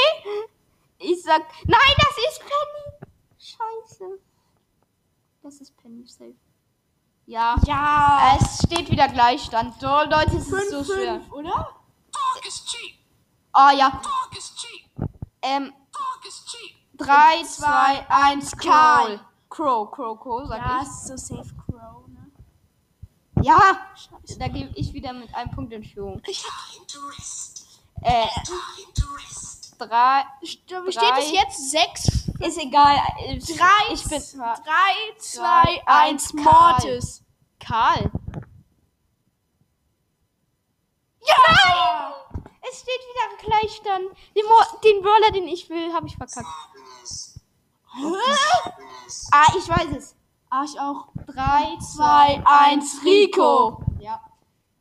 Ich 0.98 1.22
sag, 1.22 1.42
nein, 1.66 1.94
das 1.98 2.16
ist 2.30 2.40
Penny. 2.40 3.10
Scheiße. 3.38 4.18
Das 5.42 5.54
ist 5.60 5.76
Penny 5.76 6.06
safe. 6.06 6.34
Ja. 7.26 7.56
Ja. 7.66 8.36
Es 8.38 8.58
steht 8.64 8.90
wieder 8.90 9.08
Gleichstand. 9.08 9.78
So, 9.80 9.86
Leute, 9.86 10.36
es 10.36 10.48
ist 10.48 10.70
so 10.70 10.84
schwer. 10.84 11.20
oder? 11.32 11.68
Talk 12.12 12.46
is 12.46 12.64
cheap. 12.64 12.96
Ah 13.52 13.72
ja. 13.72 13.90
Talk 13.90 14.36
is 14.36 14.54
cheap. 14.56 14.90
Ähm, 15.42 15.72
Talk 15.92 16.26
is 16.26 16.44
cheap. 16.46 16.76
3, 16.96 17.42
2, 17.44 18.06
1, 18.08 18.56
Karl. 18.56 19.20
Crow. 19.48 19.90
Crow, 19.90 19.90
Crow, 19.90 20.18
Crow, 20.20 20.46
sag 20.48 20.58
Ja, 20.58 20.80
ich. 20.82 20.88
ist 20.88 21.06
so 21.08 21.16
safe 21.16 21.54
Crow? 21.54 21.63
Ja. 23.44 23.78
Scheiße. 23.94 24.38
Da 24.38 24.48
gebe 24.48 24.70
ich 24.74 24.92
wieder 24.92 25.12
mit 25.12 25.34
einem 25.34 25.50
Punkt 25.50 25.72
in 25.72 25.84
Führung. 25.84 26.22
Time 26.22 26.86
to 26.86 26.98
rest. 27.08 27.66
Äh. 28.02 28.26
3, 29.78 30.24
Wie 30.40 30.46
steht 30.46 30.70
Drei. 30.70 31.18
es 31.20 31.32
jetzt? 31.32 31.70
Sechs, 31.70 32.28
ist 32.40 32.58
egal. 32.58 32.96
drei, 32.96 33.92
Ich 33.92 34.04
bin 34.04 34.20
drei, 34.20 34.54
zwei, 35.18 35.18
zwei, 35.18 35.82
eins, 35.84 36.32
eins, 36.32 36.32
Mortis. 36.32 37.22
Karl. 37.58 38.10
Ja! 41.26 42.14
Es 42.70 42.80
steht 42.80 43.00
wieder 43.00 43.36
Gleichstand. 43.42 44.16
Den, 44.36 44.44
Mo 44.46 44.78
den 44.84 45.02
Brawler, 45.02 45.32
den 45.32 45.48
ich 45.48 45.68
will, 45.68 45.92
habe 45.92 46.06
ich 46.06 46.16
verkackt. 46.16 46.46
Ah, 49.32 49.52
ich 49.58 49.68
weiß 49.68 49.96
es. 49.96 50.16
Ich 50.64 50.78
auch. 50.78 51.08
3, 51.26 51.78
2, 51.78 52.42
1, 52.44 53.00
Rico. 53.04 53.82
Ja. 53.98 54.20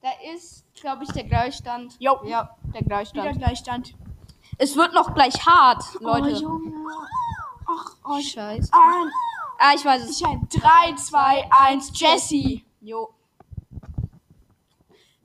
Da 0.01 0.10
ist, 0.34 0.65
glaube 0.75 1.03
ich, 1.03 1.10
der 1.12 1.24
Gleichstand. 1.24 1.96
Jo. 2.00 2.20
Ja, 2.25 2.56
der 2.65 2.74
Wieder 2.82 2.86
Gleichstand. 2.86 3.38
Gleichstand. 3.39 3.96
Es 4.58 4.75
wird 4.75 4.94
noch 4.94 5.13
gleich 5.13 5.46
hart, 5.46 5.84
Oh, 6.00 6.03
Leute. 6.03 6.30
Junge. 6.32 6.74
Ach, 7.68 7.96
oh, 8.06 8.18
ich, 8.20 8.32
Scheiße. 8.32 8.70
ah, 8.74 9.06
Ah, 9.58 9.72
ich 9.75 9.86
weiß 9.86 10.03
es. 10.03 10.20
ich 10.20 10.25
ein 10.27 10.48
3, 10.50 10.96
2, 10.96 11.50
1, 11.51 12.00
Jesse. 12.00 12.62
Jo. 12.82 13.10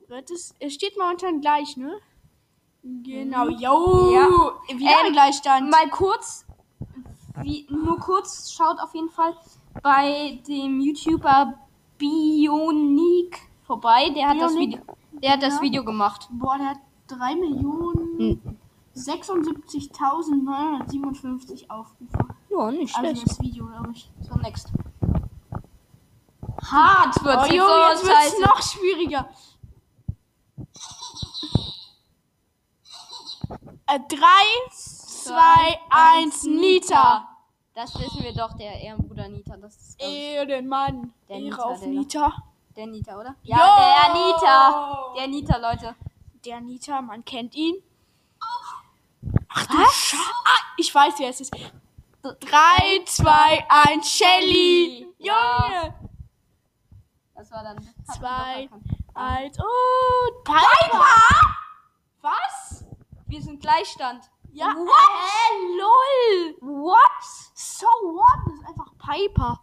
Wird 0.07 0.31
es, 0.31 0.55
es 0.59 0.73
steht 0.73 0.97
momentan 0.97 1.41
gleich, 1.41 1.75
ne? 1.77 1.99
Genau, 2.81 3.49
jo. 3.49 4.11
Ja. 4.13 4.75
Wieder 4.75 4.89
Ähm, 4.91 5.05
ein 5.07 5.11
Gleichstand. 5.13 5.69
Mal 5.69 5.89
kurz, 5.89 6.45
wie, 7.41 7.67
nur 7.69 7.99
kurz, 7.99 8.51
schaut 8.51 8.79
auf 8.79 8.95
jeden 8.95 9.09
Fall 9.09 9.35
bei 9.81 10.39
dem 10.47 10.79
YouTuber 10.81 11.53
Bionic 11.97 13.39
vorbei. 13.63 14.09
Der 14.15 14.29
hat 14.29 14.39
das 14.41 14.53
Bionic? 14.53 14.79
Video, 14.81 14.95
der 15.21 15.31
hat 15.33 15.43
das 15.43 15.55
Ja. 15.55 15.61
Video 15.61 15.83
gemacht. 15.83 16.27
Boah, 16.31 16.57
der 16.57 16.69
hat 16.69 16.77
3 17.07 17.35
Millionen 17.35 18.17
Hm. 18.19 18.41
76.957 18.95 21.69
Aufrufe. 21.69 22.17
Ja, 22.49 22.71
nicht 22.71 22.95
Also 22.95 23.09
schlecht. 23.15 23.29
das 23.29 23.39
Video, 23.39 23.65
glaube 23.67 23.91
ich. 23.93 24.09
So, 24.21 24.35
next. 24.35 24.71
Hart 26.71 27.23
wird 27.23 27.37
Oh, 27.37 27.41
jetzt 27.43 27.53
Junge, 27.53 27.89
jetzt 27.91 28.05
wird's 28.05 28.39
noch 28.45 28.61
schwieriger. 28.61 29.29
Äh, 33.87 33.99
3, 34.07 34.17
2, 34.71 35.79
1, 35.89 36.43
Nita. 36.43 37.27
Das 37.73 37.97
wissen 37.99 38.23
wir 38.23 38.33
doch, 38.33 38.53
der 38.57 38.79
Ehrenbruder 38.81 39.29
Nita. 39.29 39.55
Das 39.57 39.75
ist 39.75 40.01
Ehrenmann. 40.01 41.13
Der 41.29 41.37
Ehre 41.37 41.45
Nita, 41.45 41.63
auf 41.63 41.79
der 41.79 41.87
Nita. 41.89 42.33
der 42.75 42.87
Nita, 42.87 43.17
oder? 43.17 43.35
Jo! 43.43 43.55
der 43.57 44.13
Nita. 44.13 45.13
Der 45.17 45.27
Nita, 45.27 45.57
Leute. 45.57 45.95
Der 46.45 46.59
Nita, 46.61 47.01
man 47.01 47.23
kennt 47.23 47.55
ihn. 47.55 47.75
Ach 49.49 49.65
du 49.67 49.77
Scheiße. 49.77 50.17
Ah, 50.45 50.59
ich 50.77 50.93
weiß, 50.93 51.13
wer 51.17 51.29
es 51.29 51.41
ist. 51.41 51.53
3, 52.21 53.03
2, 53.05 53.65
1, 53.69 54.09
Shelly. 54.09 55.07
Ja. 55.19 55.63
Junge. 55.67 55.95
Das 57.35 57.51
war 57.51 57.63
dann. 57.63 57.77
hat 57.77 57.85
man 57.85 58.05
doch 58.07 58.13
Zwei. 58.15 58.63
erkannt. 58.63 58.83
1 59.13 59.57
und 59.57 60.43
Piper. 60.43 61.05
Was? 62.21 62.85
Wir 63.27 63.41
sind 63.41 63.61
Gleichstand. 63.61 64.29
Ja. 64.51 64.67
What? 64.75 65.09
Hä, 65.09 65.77
lol. 65.77 66.55
What? 66.61 67.23
So 67.55 67.87
what? 67.87 68.39
Das 68.45 68.53
ist 68.55 68.65
einfach 68.67 68.91
Piper. 68.97 69.59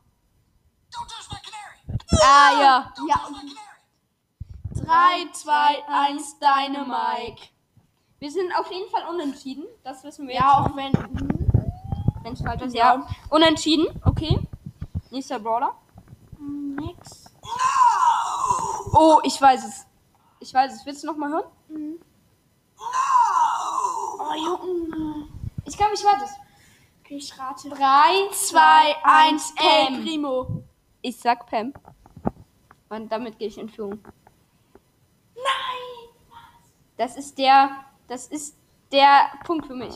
Don't 0.93 1.09
touch 1.09 1.29
my 1.31 1.39
canary. 1.45 1.99
Ah, 2.23 2.61
ja. 2.61 2.93
Don't 2.97 3.09
Ja. 3.09 3.17
touch 3.17 3.31
my 3.31 3.39
canary. 3.39 5.27
3, 5.27 5.33
2, 5.33 5.85
1, 5.89 6.39
Dynamike. 6.39 7.49
Wir 8.19 8.31
sind 8.31 8.53
auf 8.59 8.71
jeden 8.71 8.91
Fall 8.91 9.05
unentschieden. 9.09 9.65
Das 9.85 10.03
wissen 10.05 10.27
wir 10.29 10.35
Ja, 10.35 10.61
jetzt. 10.63 10.71
auch 10.73 10.77
wenn. 10.77 10.93
Wenn 12.23 12.33
es 12.33 12.41
falsch 12.43 12.63
ist. 12.63 12.75
Ja. 12.75 12.95
Ja. 12.97 13.07
Unentschieden. 13.31 14.01
Okay. 14.05 14.39
Nächster 15.11 15.39
Brawler. 15.39 15.75
Nix. 16.39 17.25
Oh, 18.93 19.21
ich 19.25 19.41
weiß 19.41 19.65
es. 19.65 19.87
Ich 20.41 20.53
weiß 20.53 20.75
es. 20.75 20.87
Willst 20.87 21.03
du 21.03 21.07
noch 21.09 21.17
mal 21.17 21.31
hören? 21.31 21.99
Oh, 24.29 24.35
Junge. 24.35 25.29
Ich 25.65 25.77
glaube, 25.77 25.95
ich 25.95 26.05
weiß 26.05 26.23
es. 26.25 26.31
Okay, 27.01 27.17
ich 27.17 27.39
rate. 27.39 27.69
3, 27.69 27.77
2, 28.33 28.97
1, 29.05 29.55
El 29.57 30.03
Primo. 30.03 30.65
Ich 31.03 31.19
sag 31.21 31.47
Pam. 31.47 31.73
Und 32.89 33.11
damit 33.11 33.39
gehe 33.39 33.49
ich 33.49 33.59
in 33.59 33.69
Führung. 33.69 34.01
Nein. 35.35 36.15
Das 36.97 37.17
ist 37.17 37.39
der. 37.39 37.85
Das 38.09 38.27
ist 38.29 38.57
der 38.91 39.31
Punkt 39.45 39.67
für 39.67 39.75
mich. 39.75 39.95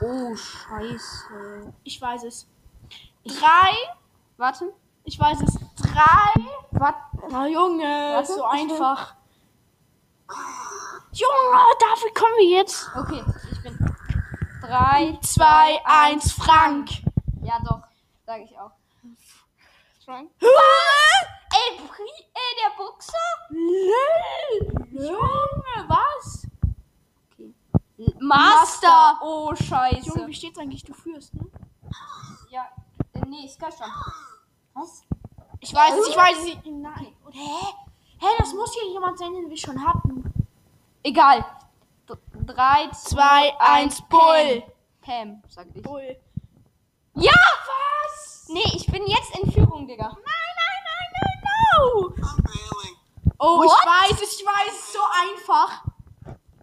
Oh, 0.00 0.34
scheiße. 0.34 1.72
Ich 1.84 2.00
weiß 2.00 2.24
es. 2.24 2.48
3. 3.24 3.36
Warte. 4.36 4.72
Ich 5.04 5.18
weiß 5.18 5.40
es. 5.42 5.54
3. 5.76 6.00
Warte. 6.72 6.98
Oh, 7.22 7.44
Junge. 7.46 7.84
Warte, 7.84 8.32
so 8.32 8.44
einfach. 8.44 9.14
Junge, 11.14 11.62
dafür 11.78 12.12
kommen 12.12 12.34
wir 12.38 12.48
jetzt. 12.58 12.90
Okay, 12.96 13.24
ich 13.52 13.62
bin. 13.62 13.78
3, 14.62 15.18
2, 15.22 15.80
1, 15.84 16.32
Frank. 16.32 16.88
Ja, 17.42 17.60
doch. 17.64 17.82
Sag 18.26 18.40
ich 18.40 18.58
auch. 18.58 18.72
Frank. 20.04 20.30
Was? 20.40 21.28
Ey, 21.52 21.78
ey, 21.78 22.56
der 22.60 22.76
Boxer? 22.76 23.12
Lol. 23.50 24.72
Junge, 24.90 25.88
was? 25.88 26.46
Okay. 27.32 27.54
Master. 28.18 28.88
Master. 28.88 29.18
Oh, 29.22 29.54
scheiße. 29.54 30.08
Junge, 30.08 30.26
wie 30.26 30.34
steht's 30.34 30.58
eigentlich? 30.58 30.82
Du 30.82 30.94
führst, 30.94 31.32
ne? 31.34 31.46
Ja, 32.50 32.66
äh, 33.12 33.20
nee, 33.28 33.44
ist 33.44 33.58
gleich 33.58 33.76
schon. 33.76 33.86
Was? 34.74 35.04
Ich 35.60 35.72
weiß 35.72 35.94
es, 35.96 36.08
ich 36.08 36.16
weiß 36.16 36.38
es. 36.38 36.44
nicht. 36.44 36.66
Nein. 36.66 37.14
Hä? 37.30 37.66
Hä, 38.18 38.26
das 38.38 38.52
muss 38.52 38.74
hier 38.74 38.90
jemand 38.90 39.16
sein, 39.16 39.32
den 39.32 39.48
wir 39.48 39.56
schon 39.56 39.80
hatten. 39.86 40.33
Egal. 41.04 41.44
3, 42.46 42.90
2, 42.92 43.52
1, 43.58 44.02
Bull. 44.08 44.62
Pam, 45.02 45.42
sag 45.48 45.66
ich. 45.74 45.82
Bull. 45.82 46.16
Ja! 47.14 47.32
Was? 47.32 48.46
Nee, 48.48 48.64
ich 48.74 48.86
bin 48.86 49.06
jetzt 49.06 49.36
in 49.38 49.52
Führung, 49.52 49.86
Digga. 49.86 50.08
Nein, 50.08 50.14
nein, 50.14 50.80
nein, 50.88 51.08
nein, 51.14 51.42
no. 51.76 52.14
Oh, 53.38 53.58
What? 53.58 53.66
ich 53.66 53.86
weiß 53.86 54.22
ich 54.22 54.44
weiß. 54.46 54.92
So 54.94 55.00
einfach. 55.22 55.84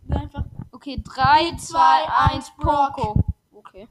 Einfach. 0.09 0.43
Okay, 0.71 1.01
3, 1.03 1.55
2, 1.57 1.79
1, 2.33 2.51
Brock. 2.57 2.95
Poco. 2.95 3.23
Okay. 3.53 3.87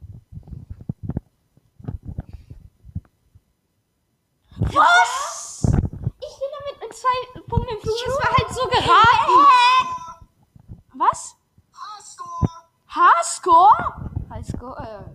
Was? 4.58 5.62
Ich 5.64 6.38
bin 6.38 6.48
damit 6.58 6.80
mit 6.82 6.92
zwei 6.94 7.40
Punkten 7.48 7.74
in 7.76 7.80
Führung. 7.80 7.98
Das 8.06 8.18
war 8.18 8.36
halt 8.36 8.54
so 8.54 8.68
geraten. 8.68 9.46
Was? 11.00 11.34
High 11.72 12.02
score. 12.04 12.48
H-Score? 12.86 14.10
Highscore, 14.28 14.76
äh, 14.78 15.10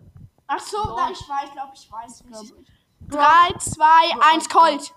Ach 0.47 0.59
so, 0.59 0.77
na, 0.95 1.11
ich 1.11 1.19
weiß, 1.29 1.51
glaube 1.51 1.71
ich 1.75 1.91
weiß 1.91 2.23
glaub 2.27 2.41
nicht. 2.41 2.53
ich. 2.57 3.07
3, 3.09 3.19
2, 3.59 3.85
Brock. 4.13 4.25
1, 4.33 4.49
Colt. 4.49 4.93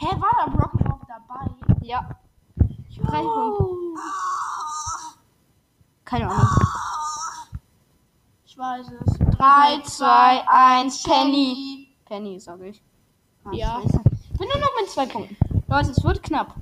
Hä, 0.00 0.06
war 0.20 0.30
da 0.44 0.50
Brock 0.50 0.74
überhaupt 0.74 1.06
dabei? 1.08 1.46
Ja. 1.80 2.08
Drei 3.00 3.22
Punkte. 3.22 3.64
Oh, 3.64 3.96
Keine 6.04 6.28
Ahnung. 6.30 6.46
ich 8.44 8.58
weiß 8.58 8.86
es. 8.90 9.18
3, 9.38 9.80
2, 9.82 10.44
1, 10.48 11.02
Penny. 11.04 11.94
Penny, 12.04 12.38
sag 12.38 12.60
ich. 12.60 12.82
Ah, 13.44 13.50
Ja. 13.52 13.80
Ich 13.82 14.38
bin 14.38 14.48
nur 14.48 14.58
noch 14.58 14.70
mit 14.80 14.90
zwei 14.90 15.06
Punkten. 15.06 15.36
Leute, 15.68 15.90
es 15.90 16.04
wird 16.04 16.22
knapp. 16.22 16.54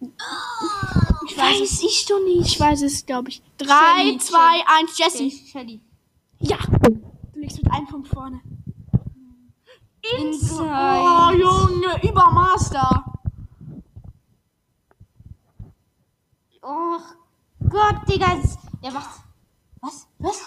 Ich 0.00 1.36
weiß, 1.36 1.60
es. 1.60 1.82
ich 1.82 2.06
doch 2.06 2.20
nicht. 2.20 2.54
Ich 2.54 2.60
weiß 2.60 2.82
es, 2.82 3.04
glaube 3.04 3.28
ich. 3.28 3.42
3, 3.58 3.66
Shelly, 3.66 4.18
2, 4.18 4.38
1, 4.80 4.98
Jesse. 4.98 5.30
Shelly. 5.30 5.80
Ja. 6.38 6.58
Du 7.32 7.40
liegst 7.40 7.58
mit 7.58 7.70
einem 7.70 7.86
Punkt 7.86 8.08
vorne. 8.08 8.40
Inside. 10.18 10.62
Oh, 10.62 11.30
Junge, 11.32 12.00
über 12.02 12.30
Master. 12.30 13.04
Oh 16.62 16.98
Gott, 17.68 17.96
Digga. 18.08 18.38
Ja, 18.82 18.94
was? 18.94 19.20
Was? 19.80 20.06
Was? 20.18 20.40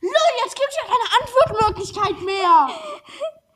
Lol, 0.00 0.12
jetzt 0.44 0.56
gibt's 0.56 0.76
ja 0.76 0.86
keine 0.86 1.08
Antwortmöglichkeit 1.20 2.22
mehr. 2.22 2.68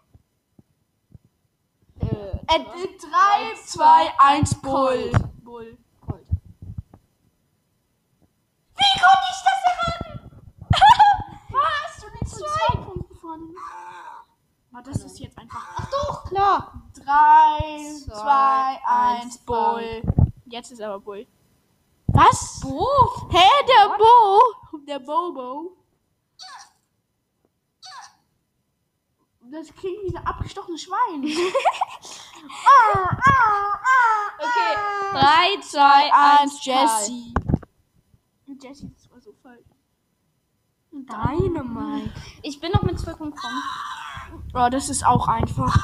Äh, 2.49 2.58
3, 2.58 3.54
2, 3.64 4.12
1, 4.18 4.54
Bull. 4.61 5.12
Bull. 5.42 5.78
Cold. 6.06 6.26
Wie 8.76 9.00
konnte 9.00 9.26
ich 9.30 9.42
das 9.44 9.61
erraten? 9.70 10.30
Was? 11.50 12.00
Du 12.00 12.06
liegst 12.18 12.37
mit 12.37 12.49
zwei 12.49 12.76
Punkten 12.82 13.16
vorne. 13.16 13.44
Ah, 14.75 14.82
das 14.82 15.04
ist 15.04 15.18
jetzt 15.20 15.38
einfach. 15.38 15.66
Ach 15.76 15.90
doch, 15.90 16.25
klar. 16.25 16.82
3, 16.94 17.94
Zwei, 18.04 18.14
2, 18.14 18.80
1, 18.84 19.22
eins, 19.22 19.38
Bull. 19.38 20.02
Jetzt 20.46 20.72
ist 20.72 20.82
aber 20.82 21.00
Bull. 21.00 21.26
Was? 22.08 22.61
Bo. 22.61 22.87
Hä, 23.30 23.49
der 23.66 23.96
Bo? 23.96 24.78
Der 24.87 24.99
Bobo. 24.99 25.76
Das 29.50 29.66
klingt 29.75 30.02
wie 30.04 30.16
ein 30.16 30.26
abgestochenes 30.26 30.82
Schwein. 30.82 31.22
ah, 32.49 33.16
ah, 33.26 33.80
ah, 33.82 34.12
Okay. 34.38 34.75
ah. 34.76 35.02
3, 35.12 35.61
2, 35.61 35.80
1, 35.80 36.40
Eins, 36.40 36.64
Jesse. 36.64 37.34
Jesse, 38.61 38.90
das 38.90 39.11
war 39.11 39.20
so 39.20 39.32
falsch. 39.42 39.66
Dynamite. 40.92 42.12
Ich 42.42 42.61
bin 42.61 42.70
noch 42.72 42.82
mit 42.82 42.99
12 42.99 43.18
Punkten. 43.18 43.40
Oh, 44.54 44.68
das 44.70 44.88
ist 44.88 45.04
auch 45.06 45.26
einfach. 45.28 45.75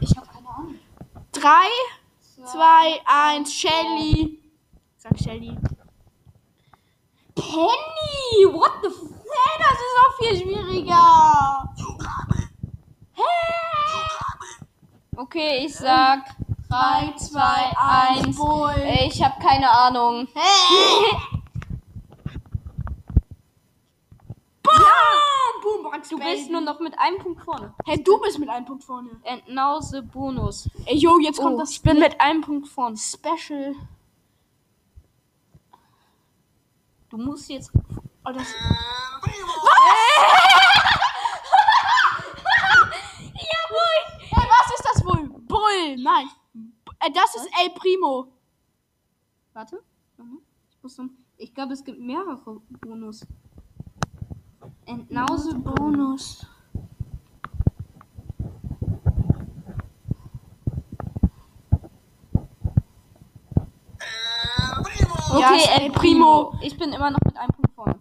Ich 0.00 0.16
habe 0.16 0.26
keine 0.28 0.48
Ahnung. 0.48 0.78
3, 1.32 1.50
2, 2.44 3.00
1, 3.06 3.52
Shelly. 3.52 4.40
Sag 4.96 5.18
Shelly. 5.18 5.56
Penny! 7.34 8.46
What 8.52 8.72
the 8.82 8.88
f... 8.88 8.94
Hey, 9.32 9.56
das 9.58 9.78
ist 9.78 9.96
auch 10.00 10.14
viel 10.18 10.36
schwieriger. 10.36 11.74
Okay, 15.20 15.66
ich 15.66 15.74
sag 15.74 16.20
3, 16.70 17.12
2, 17.14 17.40
1. 18.24 18.36
Bull. 18.38 18.74
Ich 19.04 19.22
habe 19.22 19.38
keine 19.38 19.68
Ahnung. 19.70 20.26
Boom, 24.62 25.82
Boom, 25.82 25.92
Du 26.08 26.18
bist 26.18 26.50
nur 26.50 26.62
noch 26.62 26.80
mit 26.80 26.98
einem 26.98 27.18
Punkt 27.18 27.42
vorne. 27.44 27.74
Hey, 27.84 28.02
du 28.02 28.18
bist 28.18 28.38
mit 28.38 28.48
einem 28.48 28.64
Punkt 28.64 28.82
vorne. 28.82 29.10
And 29.26 29.46
now 29.46 29.78
the 29.80 30.00
bonus. 30.00 30.70
Ey, 30.86 30.96
yo, 30.96 31.18
jetzt 31.18 31.38
kommt 31.38 31.56
Oh, 31.56 31.58
das 31.58 31.72
ich 31.72 31.82
bin 31.82 31.98
mit 31.98 32.18
einem 32.18 32.40
Punkt 32.40 32.66
vorne. 32.68 32.96
Special. 32.96 33.74
Du 37.10 37.18
musst 37.18 37.50
jetzt... 37.50 37.70
Oh, 38.24 38.32
das 38.32 38.46
Jawohl! 43.34 43.96
Hey, 44.30 44.48
was 44.48 44.74
ist 44.74 44.84
das 44.94 45.04
wohl? 45.04 45.28
Bull. 45.94 46.04
Nein. 46.04 46.28
Äh, 47.00 47.10
das 47.12 47.34
ist 47.36 47.48
El 47.62 47.70
Primo. 47.74 48.32
Warte. 49.52 49.82
Ich 50.70 50.82
muss 50.82 50.98
noch... 50.98 51.10
Ich 51.36 51.54
glaube, 51.54 51.72
es 51.72 51.82
gibt 51.82 51.98
mehrere 52.00 52.36
Bonus. 52.80 53.26
The 54.86 55.54
bonus. 55.54 56.46
Okay, 65.32 65.64
El. 65.78 65.92
Primo. 65.92 66.58
Ich 66.60 66.76
bin 66.76 66.92
immer 66.92 67.10
noch 67.10 67.20
mit 67.24 67.36
einem 67.36 67.50
Punkt 67.50 67.72
vorne. 67.74 68.00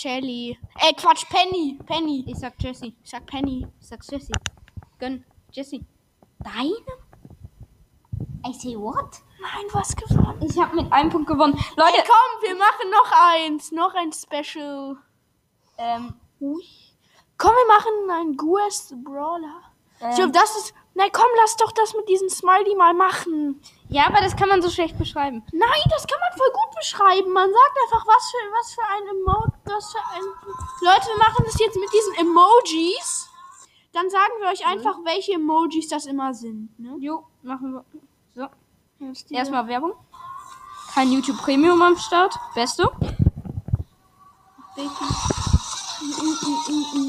Shelly. 0.00 0.58
Ey, 0.78 0.92
Quatsch, 0.94 1.24
Penny. 1.30 1.78
Penny. 1.86 2.22
Ich 2.26 2.36
sag 2.36 2.52
Jesse. 2.58 2.92
Ich 3.02 3.10
sag 3.10 3.24
Penny. 3.26 3.66
Ich 3.80 3.86
sag 3.88 4.00
Jesse. 4.10 4.30
Gönn. 4.98 5.24
Jesse. 5.52 5.80
Deine? 6.38 6.92
I 8.46 8.52
say 8.52 8.76
what? 8.76 9.22
Nein, 9.40 9.64
was 9.72 9.96
gewonnen? 9.96 10.38
Ich 10.42 10.58
habe 10.58 10.76
mit 10.76 10.92
einem 10.92 11.08
Punkt 11.10 11.26
gewonnen. 11.28 11.54
Leute, 11.76 11.96
Ey, 11.96 12.04
komm, 12.06 12.42
wir 12.42 12.56
machen 12.56 12.90
noch 12.90 13.12
eins. 13.32 13.72
Noch 13.72 13.94
ein 13.94 14.12
Special. 14.12 14.96
ähm, 15.78 16.14
Komm, 17.38 17.50
wir 17.52 17.66
machen 17.74 18.10
einen 18.20 18.36
Guest 18.36 18.94
Brawler. 19.02 19.62
ähm, 20.00 20.10
Ich 20.10 20.16
glaube, 20.16 20.32
das 20.32 20.56
ist. 20.58 20.74
Nein, 20.96 21.10
komm, 21.12 21.26
lass 21.36 21.56
doch 21.56 21.72
das 21.72 21.92
mit 21.92 22.08
diesem 22.08 22.30
Smiley 22.30 22.74
mal 22.74 22.94
machen. 22.94 23.60
ja, 23.90 24.06
aber 24.06 24.22
das 24.22 24.34
kann 24.34 24.48
man 24.48 24.62
so 24.62 24.70
schlecht 24.70 24.96
beschreiben. 24.96 25.44
Nein, 25.52 25.82
das 25.90 26.06
kann 26.06 26.18
man 26.18 26.38
voll 26.38 26.50
gut 26.54 26.74
beschreiben. 26.74 27.32
Man 27.32 27.50
sagt 27.52 27.76
einfach, 27.84 28.06
was 28.06 28.30
für, 28.30 28.38
was 28.50 28.74
für 28.74 28.82
ein 28.82 29.08
Emoji, 29.08 29.52
was 29.66 29.92
für 29.92 29.98
ein... 30.14 30.22
Leute, 30.80 31.06
wir 31.08 31.18
machen 31.18 31.44
das 31.44 31.58
jetzt 31.58 31.76
mit 31.76 31.92
diesen 31.92 32.14
Emojis. 32.14 33.28
Dann 33.92 34.08
sagen 34.08 34.32
wir 34.40 34.48
euch 34.48 34.66
einfach, 34.66 34.96
welche 35.04 35.34
Emojis 35.34 35.88
das 35.88 36.06
immer 36.06 36.32
sind. 36.32 36.70
Ne? 36.78 36.96
Jo, 36.98 37.26
machen 37.42 37.74
wir. 37.74 37.84
So, 38.34 38.48
erstmal 39.34 39.68
Werbung. 39.68 39.92
Kein 40.94 41.12
YouTube 41.12 41.36
Premium 41.36 41.82
am 41.82 41.98
Start. 41.98 42.34
Beste. 42.54 42.90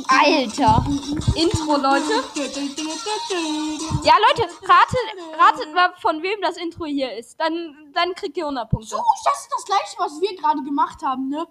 Alter. 0.08 0.86
Intro, 1.36 1.78
Leute. 1.78 2.24
Ja, 4.04 4.14
Leute, 4.28 4.44
ratet, 4.64 5.40
ratet 5.40 5.74
mal, 5.74 5.94
von 6.00 6.22
wem 6.22 6.40
das 6.42 6.58
Intro 6.58 6.86
hier 6.86 7.18
ist. 7.18 7.40
Dann, 7.40 7.92
dann 7.94 8.14
kriegt 8.16 8.38
ihr 8.38 8.44
100 8.44 8.70
Punkte. 8.70 8.90
So, 8.90 8.98
das 9.26 9.42
ist 9.42 9.52
das 9.52 9.66
gleiche, 9.66 9.96
was 9.98 10.22
wir 10.22 10.36
gerade 10.38 10.64
gemacht 10.64 11.02
haben, 11.04 11.30
ne? 11.30 11.48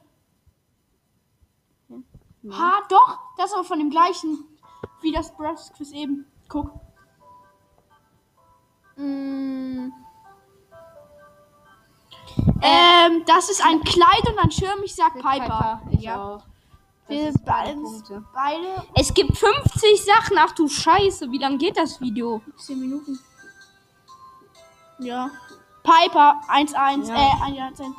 Ha, 2.50 2.80
doch. 2.88 3.18
Das 3.36 3.46
ist 3.46 3.54
aber 3.54 3.64
von 3.64 3.78
dem 3.78 3.90
gleichen, 3.90 4.38
wie 5.02 5.12
das 5.12 5.34
Brass 5.36 5.72
Quiz 5.72 5.90
eben. 5.90 6.26
Guck. 6.48 6.70
Mm. 8.96 9.90
Ähm, 12.62 13.24
das 13.26 13.50
ist 13.50 13.64
ein 13.64 13.80
Kleid 13.82 14.28
und 14.28 14.38
ein 14.38 14.50
Schirm. 14.50 14.80
Ich 14.84 14.94
sag 14.94 15.14
Piper. 15.14 15.82
Ich 15.90 16.02
Ja. 16.02 16.36
auch. 16.36 16.55
Wir 17.08 17.32
beide 17.44 17.76
beide, 18.34 18.82
Es 18.94 19.14
gibt 19.14 19.36
50 19.38 20.04
Sachen. 20.04 20.36
Ach 20.38 20.52
du 20.52 20.68
Scheiße, 20.68 21.30
wie 21.30 21.38
lang 21.38 21.56
geht 21.58 21.76
das 21.76 22.00
Video? 22.00 22.42
10 22.58 22.80
Minuten. 22.80 23.18
Ja. 24.98 25.30
Piper 25.84 26.40
1-1. 26.48 27.08
Ja. 27.08 27.14
Äh, 27.14 27.70
1-1. 27.70 27.94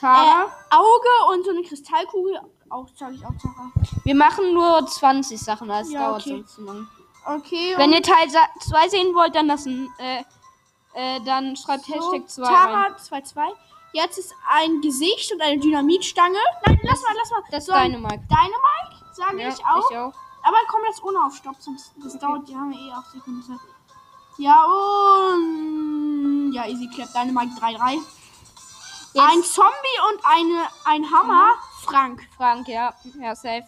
Tara. 0.00 0.44
Äh, 0.44 0.74
Auge 0.74 1.34
und 1.34 1.44
so 1.44 1.50
eine 1.50 1.62
Kristallkugel. 1.62 2.40
Auch 2.70 2.88
sage 2.96 3.14
ich 3.14 3.24
auch 3.24 3.34
Tara. 3.42 3.70
Wir 4.04 4.14
machen 4.14 4.54
nur 4.54 4.86
20 4.86 5.38
Sachen, 5.38 5.68
das 5.68 5.90
Ja, 5.90 6.08
dauert 6.08 6.22
okay. 6.22 6.30
sonst 6.30 6.54
zu 6.54 6.62
lang. 6.62 6.88
Okay. 7.26 7.74
Wenn 7.76 7.92
ihr 7.92 8.02
Teil 8.02 8.28
2 8.60 8.88
sehen 8.88 9.14
wollt, 9.14 9.34
dann 9.34 9.48
lassen, 9.48 9.92
äh, 9.98 10.22
äh, 10.94 11.20
dann 11.24 11.56
schreibt 11.56 11.84
so, 11.84 11.92
Hashtag 11.94 12.28
2 12.30 12.42
rein. 12.44 12.52
Tara 12.52 12.86
2-2. 12.96 13.52
Jetzt 13.92 14.18
ist 14.18 14.34
ein 14.50 14.80
Gesicht 14.80 15.32
und 15.32 15.40
eine 15.40 15.58
Dynamitstange. 15.58 16.38
Nein, 16.66 16.78
lass 16.82 17.02
mal, 17.02 17.14
lass 17.16 17.30
mal. 17.30 17.42
Das 17.50 17.60
ist 17.60 17.66
so, 17.66 17.72
deine 17.72 17.98
Mike. 17.98 18.26
Dynamite, 18.28 19.14
sage 19.14 19.40
Ja, 19.40 19.48
ich 19.48 19.64
auch. 19.64 19.90
Ich 19.90 19.96
auch. 19.96 20.12
Aber 20.42 20.56
komm 20.68 20.80
jetzt 20.86 21.02
ohne 21.02 21.24
auf 21.24 21.34
Stopp, 21.34 21.56
sonst 21.58 21.92
das 22.02 22.18
dauert, 22.18 22.48
die 22.48 22.54
haben 22.54 22.70
wir 22.70 22.78
eh 22.78 22.92
8 22.92 23.10
Sekunden 23.12 23.42
Zeit. 23.42 23.58
Ja, 24.38 24.64
und. 24.66 26.52
Ja, 26.52 26.66
easy 26.66 26.88
clap, 26.94 27.12
Dynamite 27.12 27.58
3-3. 27.60 27.98
Ein 29.18 29.42
Zombie 29.42 29.98
und 30.12 30.20
eine, 30.26 30.68
ein 30.84 31.10
Hammer. 31.10 31.54
Frank. 31.84 32.28
Frank, 32.36 32.68
ja. 32.68 32.92
Ja, 33.18 33.34
safe. 33.34 33.64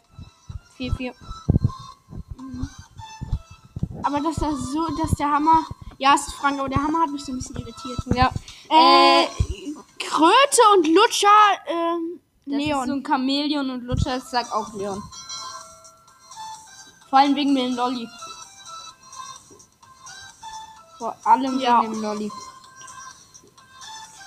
4-4. 0.78 1.14
Aber 4.02 4.20
dass 4.20 4.36
das 4.36 4.54
so, 4.72 4.86
dass 5.00 5.10
der 5.12 5.30
Hammer. 5.30 5.64
Ja, 5.96 6.14
es 6.14 6.28
ist 6.28 6.34
Frank, 6.34 6.60
aber 6.60 6.68
der 6.68 6.82
Hammer 6.82 7.00
hat 7.02 7.10
mich 7.10 7.24
so 7.24 7.32
ein 7.32 7.38
bisschen 7.38 7.56
irritiert. 7.56 7.98
Ja. 8.14 8.30
Äh, 8.70 9.24
Äh, 9.24 9.28
Kröte 10.18 10.62
und 10.74 10.88
Lutscher, 10.88 11.28
ähm, 11.66 12.20
das 12.44 12.56
Leon. 12.58 12.80
ist 12.80 12.86
so 12.88 12.92
ein 12.94 13.04
Chamäleon 13.06 13.70
und 13.70 13.84
Lutscher, 13.84 14.18
das 14.18 14.30
sagt 14.30 14.52
auch 14.52 14.72
Leon. 14.74 15.00
Vor 17.08 17.18
allem 17.20 17.36
wegen 17.36 17.54
dem 17.54 17.74
Lolli. 17.76 18.08
Vor 20.98 21.16
allem 21.24 21.60
Ja. 21.60 21.80
wegen 21.82 21.92
dem 21.92 22.02
Lolli. 22.02 22.32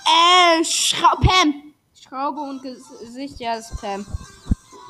Äh, 0.06 0.64
Schra 0.64 1.14
Pam. 1.16 1.74
Schraube 1.94 2.40
und 2.40 2.62
Gesicht, 2.62 3.38
ja, 3.38 3.56
das 3.56 3.70
ist 3.70 3.80
Pam. 3.80 4.00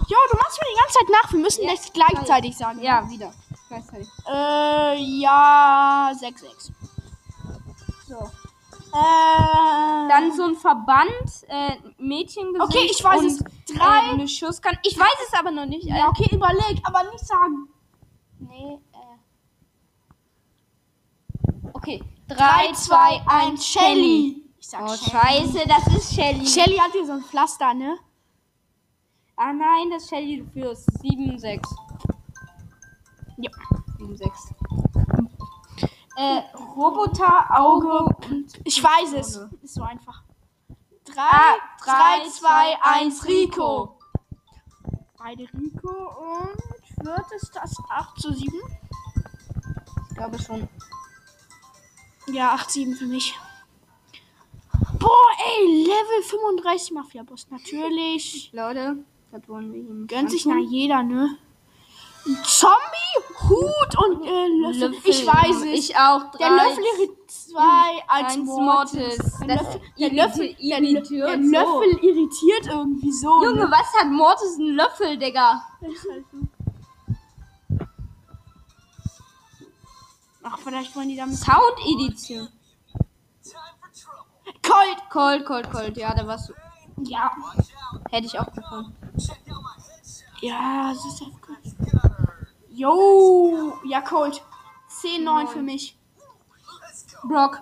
Jo, 0.09 0.19
du 0.31 0.37
machst 0.37 0.59
mir 0.61 0.69
die 0.73 0.81
ganze 0.81 0.99
Zeit 0.99 1.09
nach. 1.11 1.33
Wir 1.33 1.41
müssen 1.41 1.65
Ja, 1.65 1.75
das 1.75 1.93
gleichzeitig 1.93 2.57
sagen. 2.57 2.81
Ja, 2.81 3.09
wieder. 3.11 3.33
Gleichzeitig. 3.69 4.09
Äh, 4.29 4.97
ja, 5.21 6.13
6-6. 6.15 6.71
So. 8.09 8.31
Äh, 8.95 10.09
Dann 10.09 10.33
so 10.37 10.45
ein 10.45 10.55
Verband, 10.57 11.11
äh, 11.49 11.77
Mädchengesicht 11.99 12.63
Okay, 12.77 12.89
ich 12.91 13.03
weiß 13.03 13.21
und, 13.21 13.27
es. 13.27 13.39
Drei. 13.75 13.85
Äh, 14.09 14.11
eine 14.13 14.29
Schusskanne. 14.29 14.79
Ich 14.85 14.99
weiß 14.99 15.17
es 15.29 15.33
aber 15.39 15.51
noch 15.51 15.67
nicht. 15.67 15.85
ja, 15.85 16.09
okay, 16.09 16.29
überleg, 16.35 16.81
aber 16.85 17.05
nicht 17.11 17.27
sagen. 17.27 17.69
Nee, 18.39 18.79
äh. 18.93 19.17
Okay. 21.73 22.03
3, 22.29 22.73
2, 22.73 23.23
1, 23.27 23.67
Shelly. 23.67 24.43
Ich 24.59 24.69
sag 24.69 24.83
Oh, 24.83 24.89
Shelly. 24.95 25.11
scheiße, 25.11 25.69
das 25.69 25.87
ist 25.97 26.15
Shelly. 26.15 26.47
Shelly 26.47 26.77
hat 26.77 26.93
hier 26.93 27.07
so 27.07 27.13
ein 27.13 27.23
Pflaster, 27.23 27.73
ne? 27.75 27.97
Ah 29.37 29.53
nein, 29.53 29.91
das 29.91 30.03
ist 30.05 30.11
Shelly 30.11 30.45
für 30.53 30.75
7, 30.75 31.39
6. 31.39 31.69
Ja. 33.39 33.51
7, 33.99 34.17
6. 34.17 34.55
Äh, 36.17 36.43
Roboter, 36.77 37.47
Auge 37.59 38.05
und. 38.05 38.53
Ich 38.65 38.83
weiß 38.83 39.13
es. 39.15 39.37
Ist 39.63 39.75
so 39.75 39.83
einfach. 39.83 40.23
3, 41.05 41.15
Ah, 41.21 41.55
3, 41.83 41.91
drei, 42.21 42.29
2, 42.29 42.49
1, 42.49 42.79
eins, 42.83 43.29
Rico. 43.29 43.99
Beide 45.19 45.45
Rico 45.55 45.89
und 45.89 47.07
wird 47.07 47.25
es 47.37 47.51
das 47.51 47.77
8 47.89 48.21
zu 48.21 48.33
7? 48.33 48.53
Ich 50.11 50.17
glaube 50.17 50.39
schon. 50.41 50.69
Ja, 52.29 52.53
8 52.53 52.71
7 52.71 52.95
für 52.95 53.07
mich. 53.07 53.39
Boah, 54.99 55.27
ey, 55.59 55.85
Level 55.85 56.23
35 56.23 56.93
Mafia-Boss. 56.93 57.49
Natürlich. 57.51 58.51
Leute, 58.53 59.05
das 59.33 59.49
wollen 59.49 59.73
wir 59.73 59.81
ihm. 59.81 60.07
Gönnt 60.07 60.31
sich 60.31 60.47
nach 60.47 60.59
jeder, 60.59 61.03
ne? 61.03 61.37
Zombie, 62.45 63.49
Hut 63.49 63.99
und 63.99 64.25
äh, 64.25 64.47
Löffel. 64.49 64.95
Ich 65.05 65.27
weiß 65.27 65.57
es. 65.57 65.65
Ich 65.65 65.97
auch. 65.97 66.31
der 66.39 66.49
Drei, 66.49 66.69
Löffel 66.69 66.85
irritiert 66.85 67.31
2, 67.31 67.61
1 67.61 68.09
eins 68.09 68.37
Mortis. 68.47 69.19
Mortis. 69.19 69.39
Der 69.41 69.57
Löffel, 69.57 69.81
der 69.99 70.11
Löffel, 70.13 70.57
irritiert 70.59 70.61
der, 70.63 70.79
Lö- 70.81 70.83
irritiert 70.83 71.29
der 71.29 71.43
so. 71.43 71.51
Löffel 71.51 72.05
irritiert 72.05 72.67
irgendwie 72.69 73.13
so. 73.13 73.45
Junge, 73.45 73.65
ne? 73.65 73.71
was 73.71 73.93
hat 74.01 74.09
Mortis 74.11 74.57
einen 74.59 74.75
Löffel, 74.77 75.19
Digga? 75.19 75.63
Ach, 80.45 80.59
vielleicht 80.59 80.95
wollen 80.97 81.09
die 81.09 81.17
damit. 81.17 81.39
For 81.39 81.55
trouble. 81.55 82.49
Cold! 84.63 84.97
Cold, 85.11 85.47
cold, 85.47 85.71
cold. 85.71 85.97
Ja, 85.97 86.15
da 86.15 86.27
warst 86.27 86.49
du. 86.49 86.55
Ja. 87.05 87.31
Hätte 88.11 88.27
ich 88.27 88.39
auch 88.39 88.49
bekommen. 88.51 88.95
Ja, 90.41 90.93
das 90.93 91.05
ist 91.05 91.23
echt 91.23 91.43
gut. 91.43 91.57
Yo! 92.75 93.79
Ja, 93.85 94.01
Cold. 94.01 94.43
10, 94.89 95.25
9 95.25 95.47
für 95.49 95.63
mich. 95.63 95.99
Brock. 97.25 97.61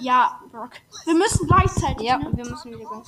Ja, 0.00 0.40
Brock. 0.50 0.70
Wir 1.04 1.14
müssen 1.14 1.46
gleichzeitig, 1.46 2.06
Ja, 2.06 2.18
ne? 2.18 2.30
wir 2.32 2.44
müssen 2.44 2.70
wieder 2.72 2.84
crew. 2.84 3.02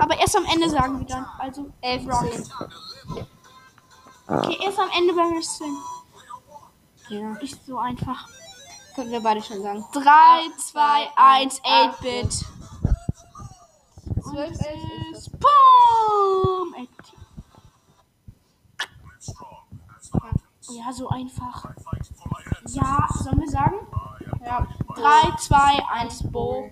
Aber 0.00 0.18
erst 0.18 0.36
am 0.36 0.44
Ende 0.44 0.68
sagen 0.70 0.98
wir 1.00 1.06
dann. 1.06 1.26
Also, 1.38 1.70
11, 1.80 2.04
Brock. 2.06 2.20
10. 2.30 2.44
Time 2.44 2.44
to 2.44 3.14
live. 3.14 3.26
Okay, 4.28 4.58
erst 4.64 4.78
am 4.78 4.88
Ende 4.96 5.14
werden 5.16 5.32
wir 5.32 5.40
es 5.40 5.56
sehen. 5.58 5.76
Ja, 7.08 7.34
Ist 7.36 7.64
so 7.66 7.78
einfach. 7.78 8.28
können 8.94 9.10
wir 9.12 9.20
beide 9.20 9.42
schon 9.42 9.62
sagen. 9.62 9.84
3, 9.92 10.02
2, 10.58 11.10
1, 11.16 11.62
8-Bit. 11.62 12.44
12, 14.22 14.60
11 14.60 14.60
ist 15.12 15.30
Boom! 15.38 16.74
8-Bit. 16.74 17.15
Ja, 20.70 20.92
so 20.92 21.08
einfach. 21.08 21.64
Ja, 22.68 23.06
sollen 23.22 23.40
wir 23.40 23.50
sagen? 23.50 23.76
Ja. 24.44 24.66
3, 24.94 25.36
2, 25.38 25.82
1, 25.92 26.30
Bo. 26.30 26.70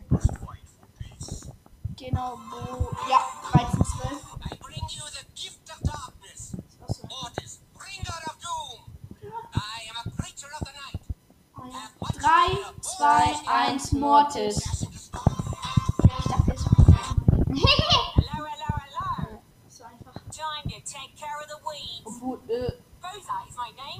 Genau, 1.96 2.38
Bo. 2.50 2.90
Ja, 3.08 3.20
13, 3.52 3.84
12. 3.84 4.12
I 4.50 4.56
bring 4.60 4.82
you 4.88 5.04
the 5.12 5.24
gift 5.34 5.70
of 5.70 5.80
darkness. 5.82 6.56
Mortis, 13.92 14.83
Obwohl, 22.04 22.40
äh. 22.48 22.72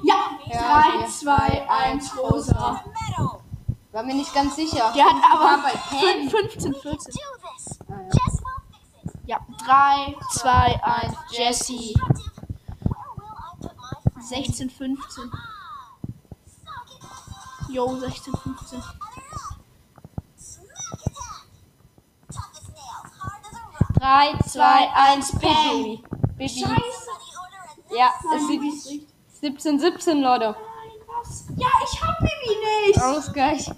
Ja, 0.03 0.39
Ja, 0.47 0.99
3, 1.01 1.07
2, 1.09 1.69
1, 1.69 2.19
Rosa. 2.19 2.83
War 3.93 4.03
mir 4.03 4.15
nicht 4.15 4.35
ganz 4.35 4.57
sicher. 4.57 4.93
Der 4.95 5.05
hat 5.05 5.23
aber 5.33 5.63
bei 5.63 5.71
Pen. 5.71 6.29
15, 6.29 6.75
14. 6.75 7.13
Do 7.15 7.21
this. 7.57 7.79
Ah, 7.89 8.01
ja. 9.27 9.39
Ja, 9.39 9.39
3, 9.65 10.17
2, 10.33 10.81
1, 10.83 11.15
Jesse. 11.31 11.73
Where 11.73 12.15
will 13.17 13.25
I 13.25 13.57
put 13.61 13.77
my 13.77 14.13
friend? 14.13 14.25
16, 14.47 14.71
15. 14.71 14.99
Suck 15.07 15.31
it. 17.69 17.75
Jo, 17.75 17.99
16, 18.01 18.35
15. 18.35 18.83
Smack 20.37 21.01
it 21.07 21.17
up. 21.17 21.47
Tough 22.33 22.53
as 22.53 22.69
nails, 22.69 23.13
hard 23.21 23.43
as 23.47 23.55
a 23.55 23.63
rock. 23.71 23.95
3, 23.95 24.39
2, 24.51 24.59
1, 24.95 25.41
Baby. 25.41 26.14
Baby. 26.49 26.61
Scheiße. 26.61 27.11
Ja, 27.97 28.09
es 28.19 28.47
Baby 28.49 28.69
ist 28.69 28.75
ist 28.87 28.91
richtig. 28.91 29.09
17, 29.41 29.79
17, 29.79 30.21
Leute. 30.23 30.45
Nein, 30.57 30.91
was? 31.21 31.45
Ja, 31.57 31.69
ich 31.85 32.03
hab 32.03 32.19
Baby 32.19 32.57
nicht. 32.87 33.01
Ausgleich. 33.03 33.69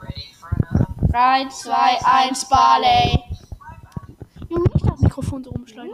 Ready 0.00 0.34
for 0.38 0.50
another? 0.70 0.86
3, 1.10 1.48
2, 1.48 1.98
1, 2.04 2.44
Barley. 2.48 3.24
Junge, 4.48 4.64
nicht 4.74 4.86
das 4.90 5.00
Mikrofon 5.00 5.44
so 5.44 5.50
rumschlagen. 5.50 5.90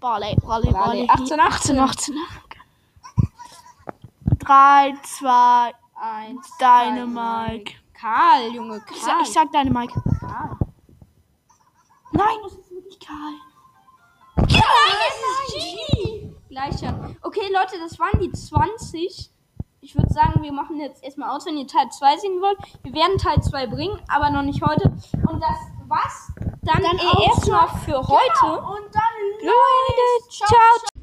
Barley, 0.00 0.36
Barley, 0.36 0.70
Barley. 0.72 0.72
Barley. 0.72 1.08
18, 1.08 1.40
18, 1.40 1.78
18. 1.78 2.14
3, 4.38 4.94
2, 5.02 5.72
1. 5.96 6.36
Dynamike. 6.60 7.74
Karl, 7.98 8.52
Junge, 8.54 8.76
Ich, 8.76 8.84
Karl. 8.86 9.00
sag- 9.00 9.22
ich 9.22 9.32
sag 9.32 9.52
deine 9.52 9.70
Mike. 9.70 9.94
Karl. 10.20 10.56
Nein, 12.12 12.36
das 12.44 12.52
ist 12.52 12.70
nicht 12.70 13.04
Karl. 13.06 13.34
Nein, 14.76 14.96
es 15.08 15.54
ist 15.54 15.54
G. 15.54 16.30
Gleicher. 16.48 17.16
Okay, 17.22 17.52
Leute, 17.52 17.78
das 17.82 17.98
waren 17.98 18.18
die 18.20 18.32
20. 18.32 19.30
Ich 19.80 19.94
würde 19.94 20.12
sagen, 20.12 20.42
wir 20.42 20.52
machen 20.52 20.80
jetzt 20.80 21.02
erstmal 21.04 21.30
aus, 21.30 21.46
wenn 21.46 21.56
ihr 21.56 21.66
Teil 21.66 21.88
2 21.88 22.16
sehen 22.16 22.40
wollt. 22.40 22.58
Wir 22.82 22.92
werden 22.92 23.18
Teil 23.18 23.40
2 23.40 23.66
bringen, 23.68 24.00
aber 24.08 24.30
noch 24.30 24.42
nicht 24.42 24.62
heute. 24.62 24.90
Und 25.28 25.40
das 25.40 25.58
war's 25.86 26.32
dann, 26.62 26.82
Dann 26.82 26.98
erstmal 27.22 27.68
für 27.84 27.98
heute. 27.98 28.60
Und 28.60 28.92
dann 28.92 29.14
Leute, 29.40 30.30
ciao, 30.30 30.48
ciao. 30.48 30.95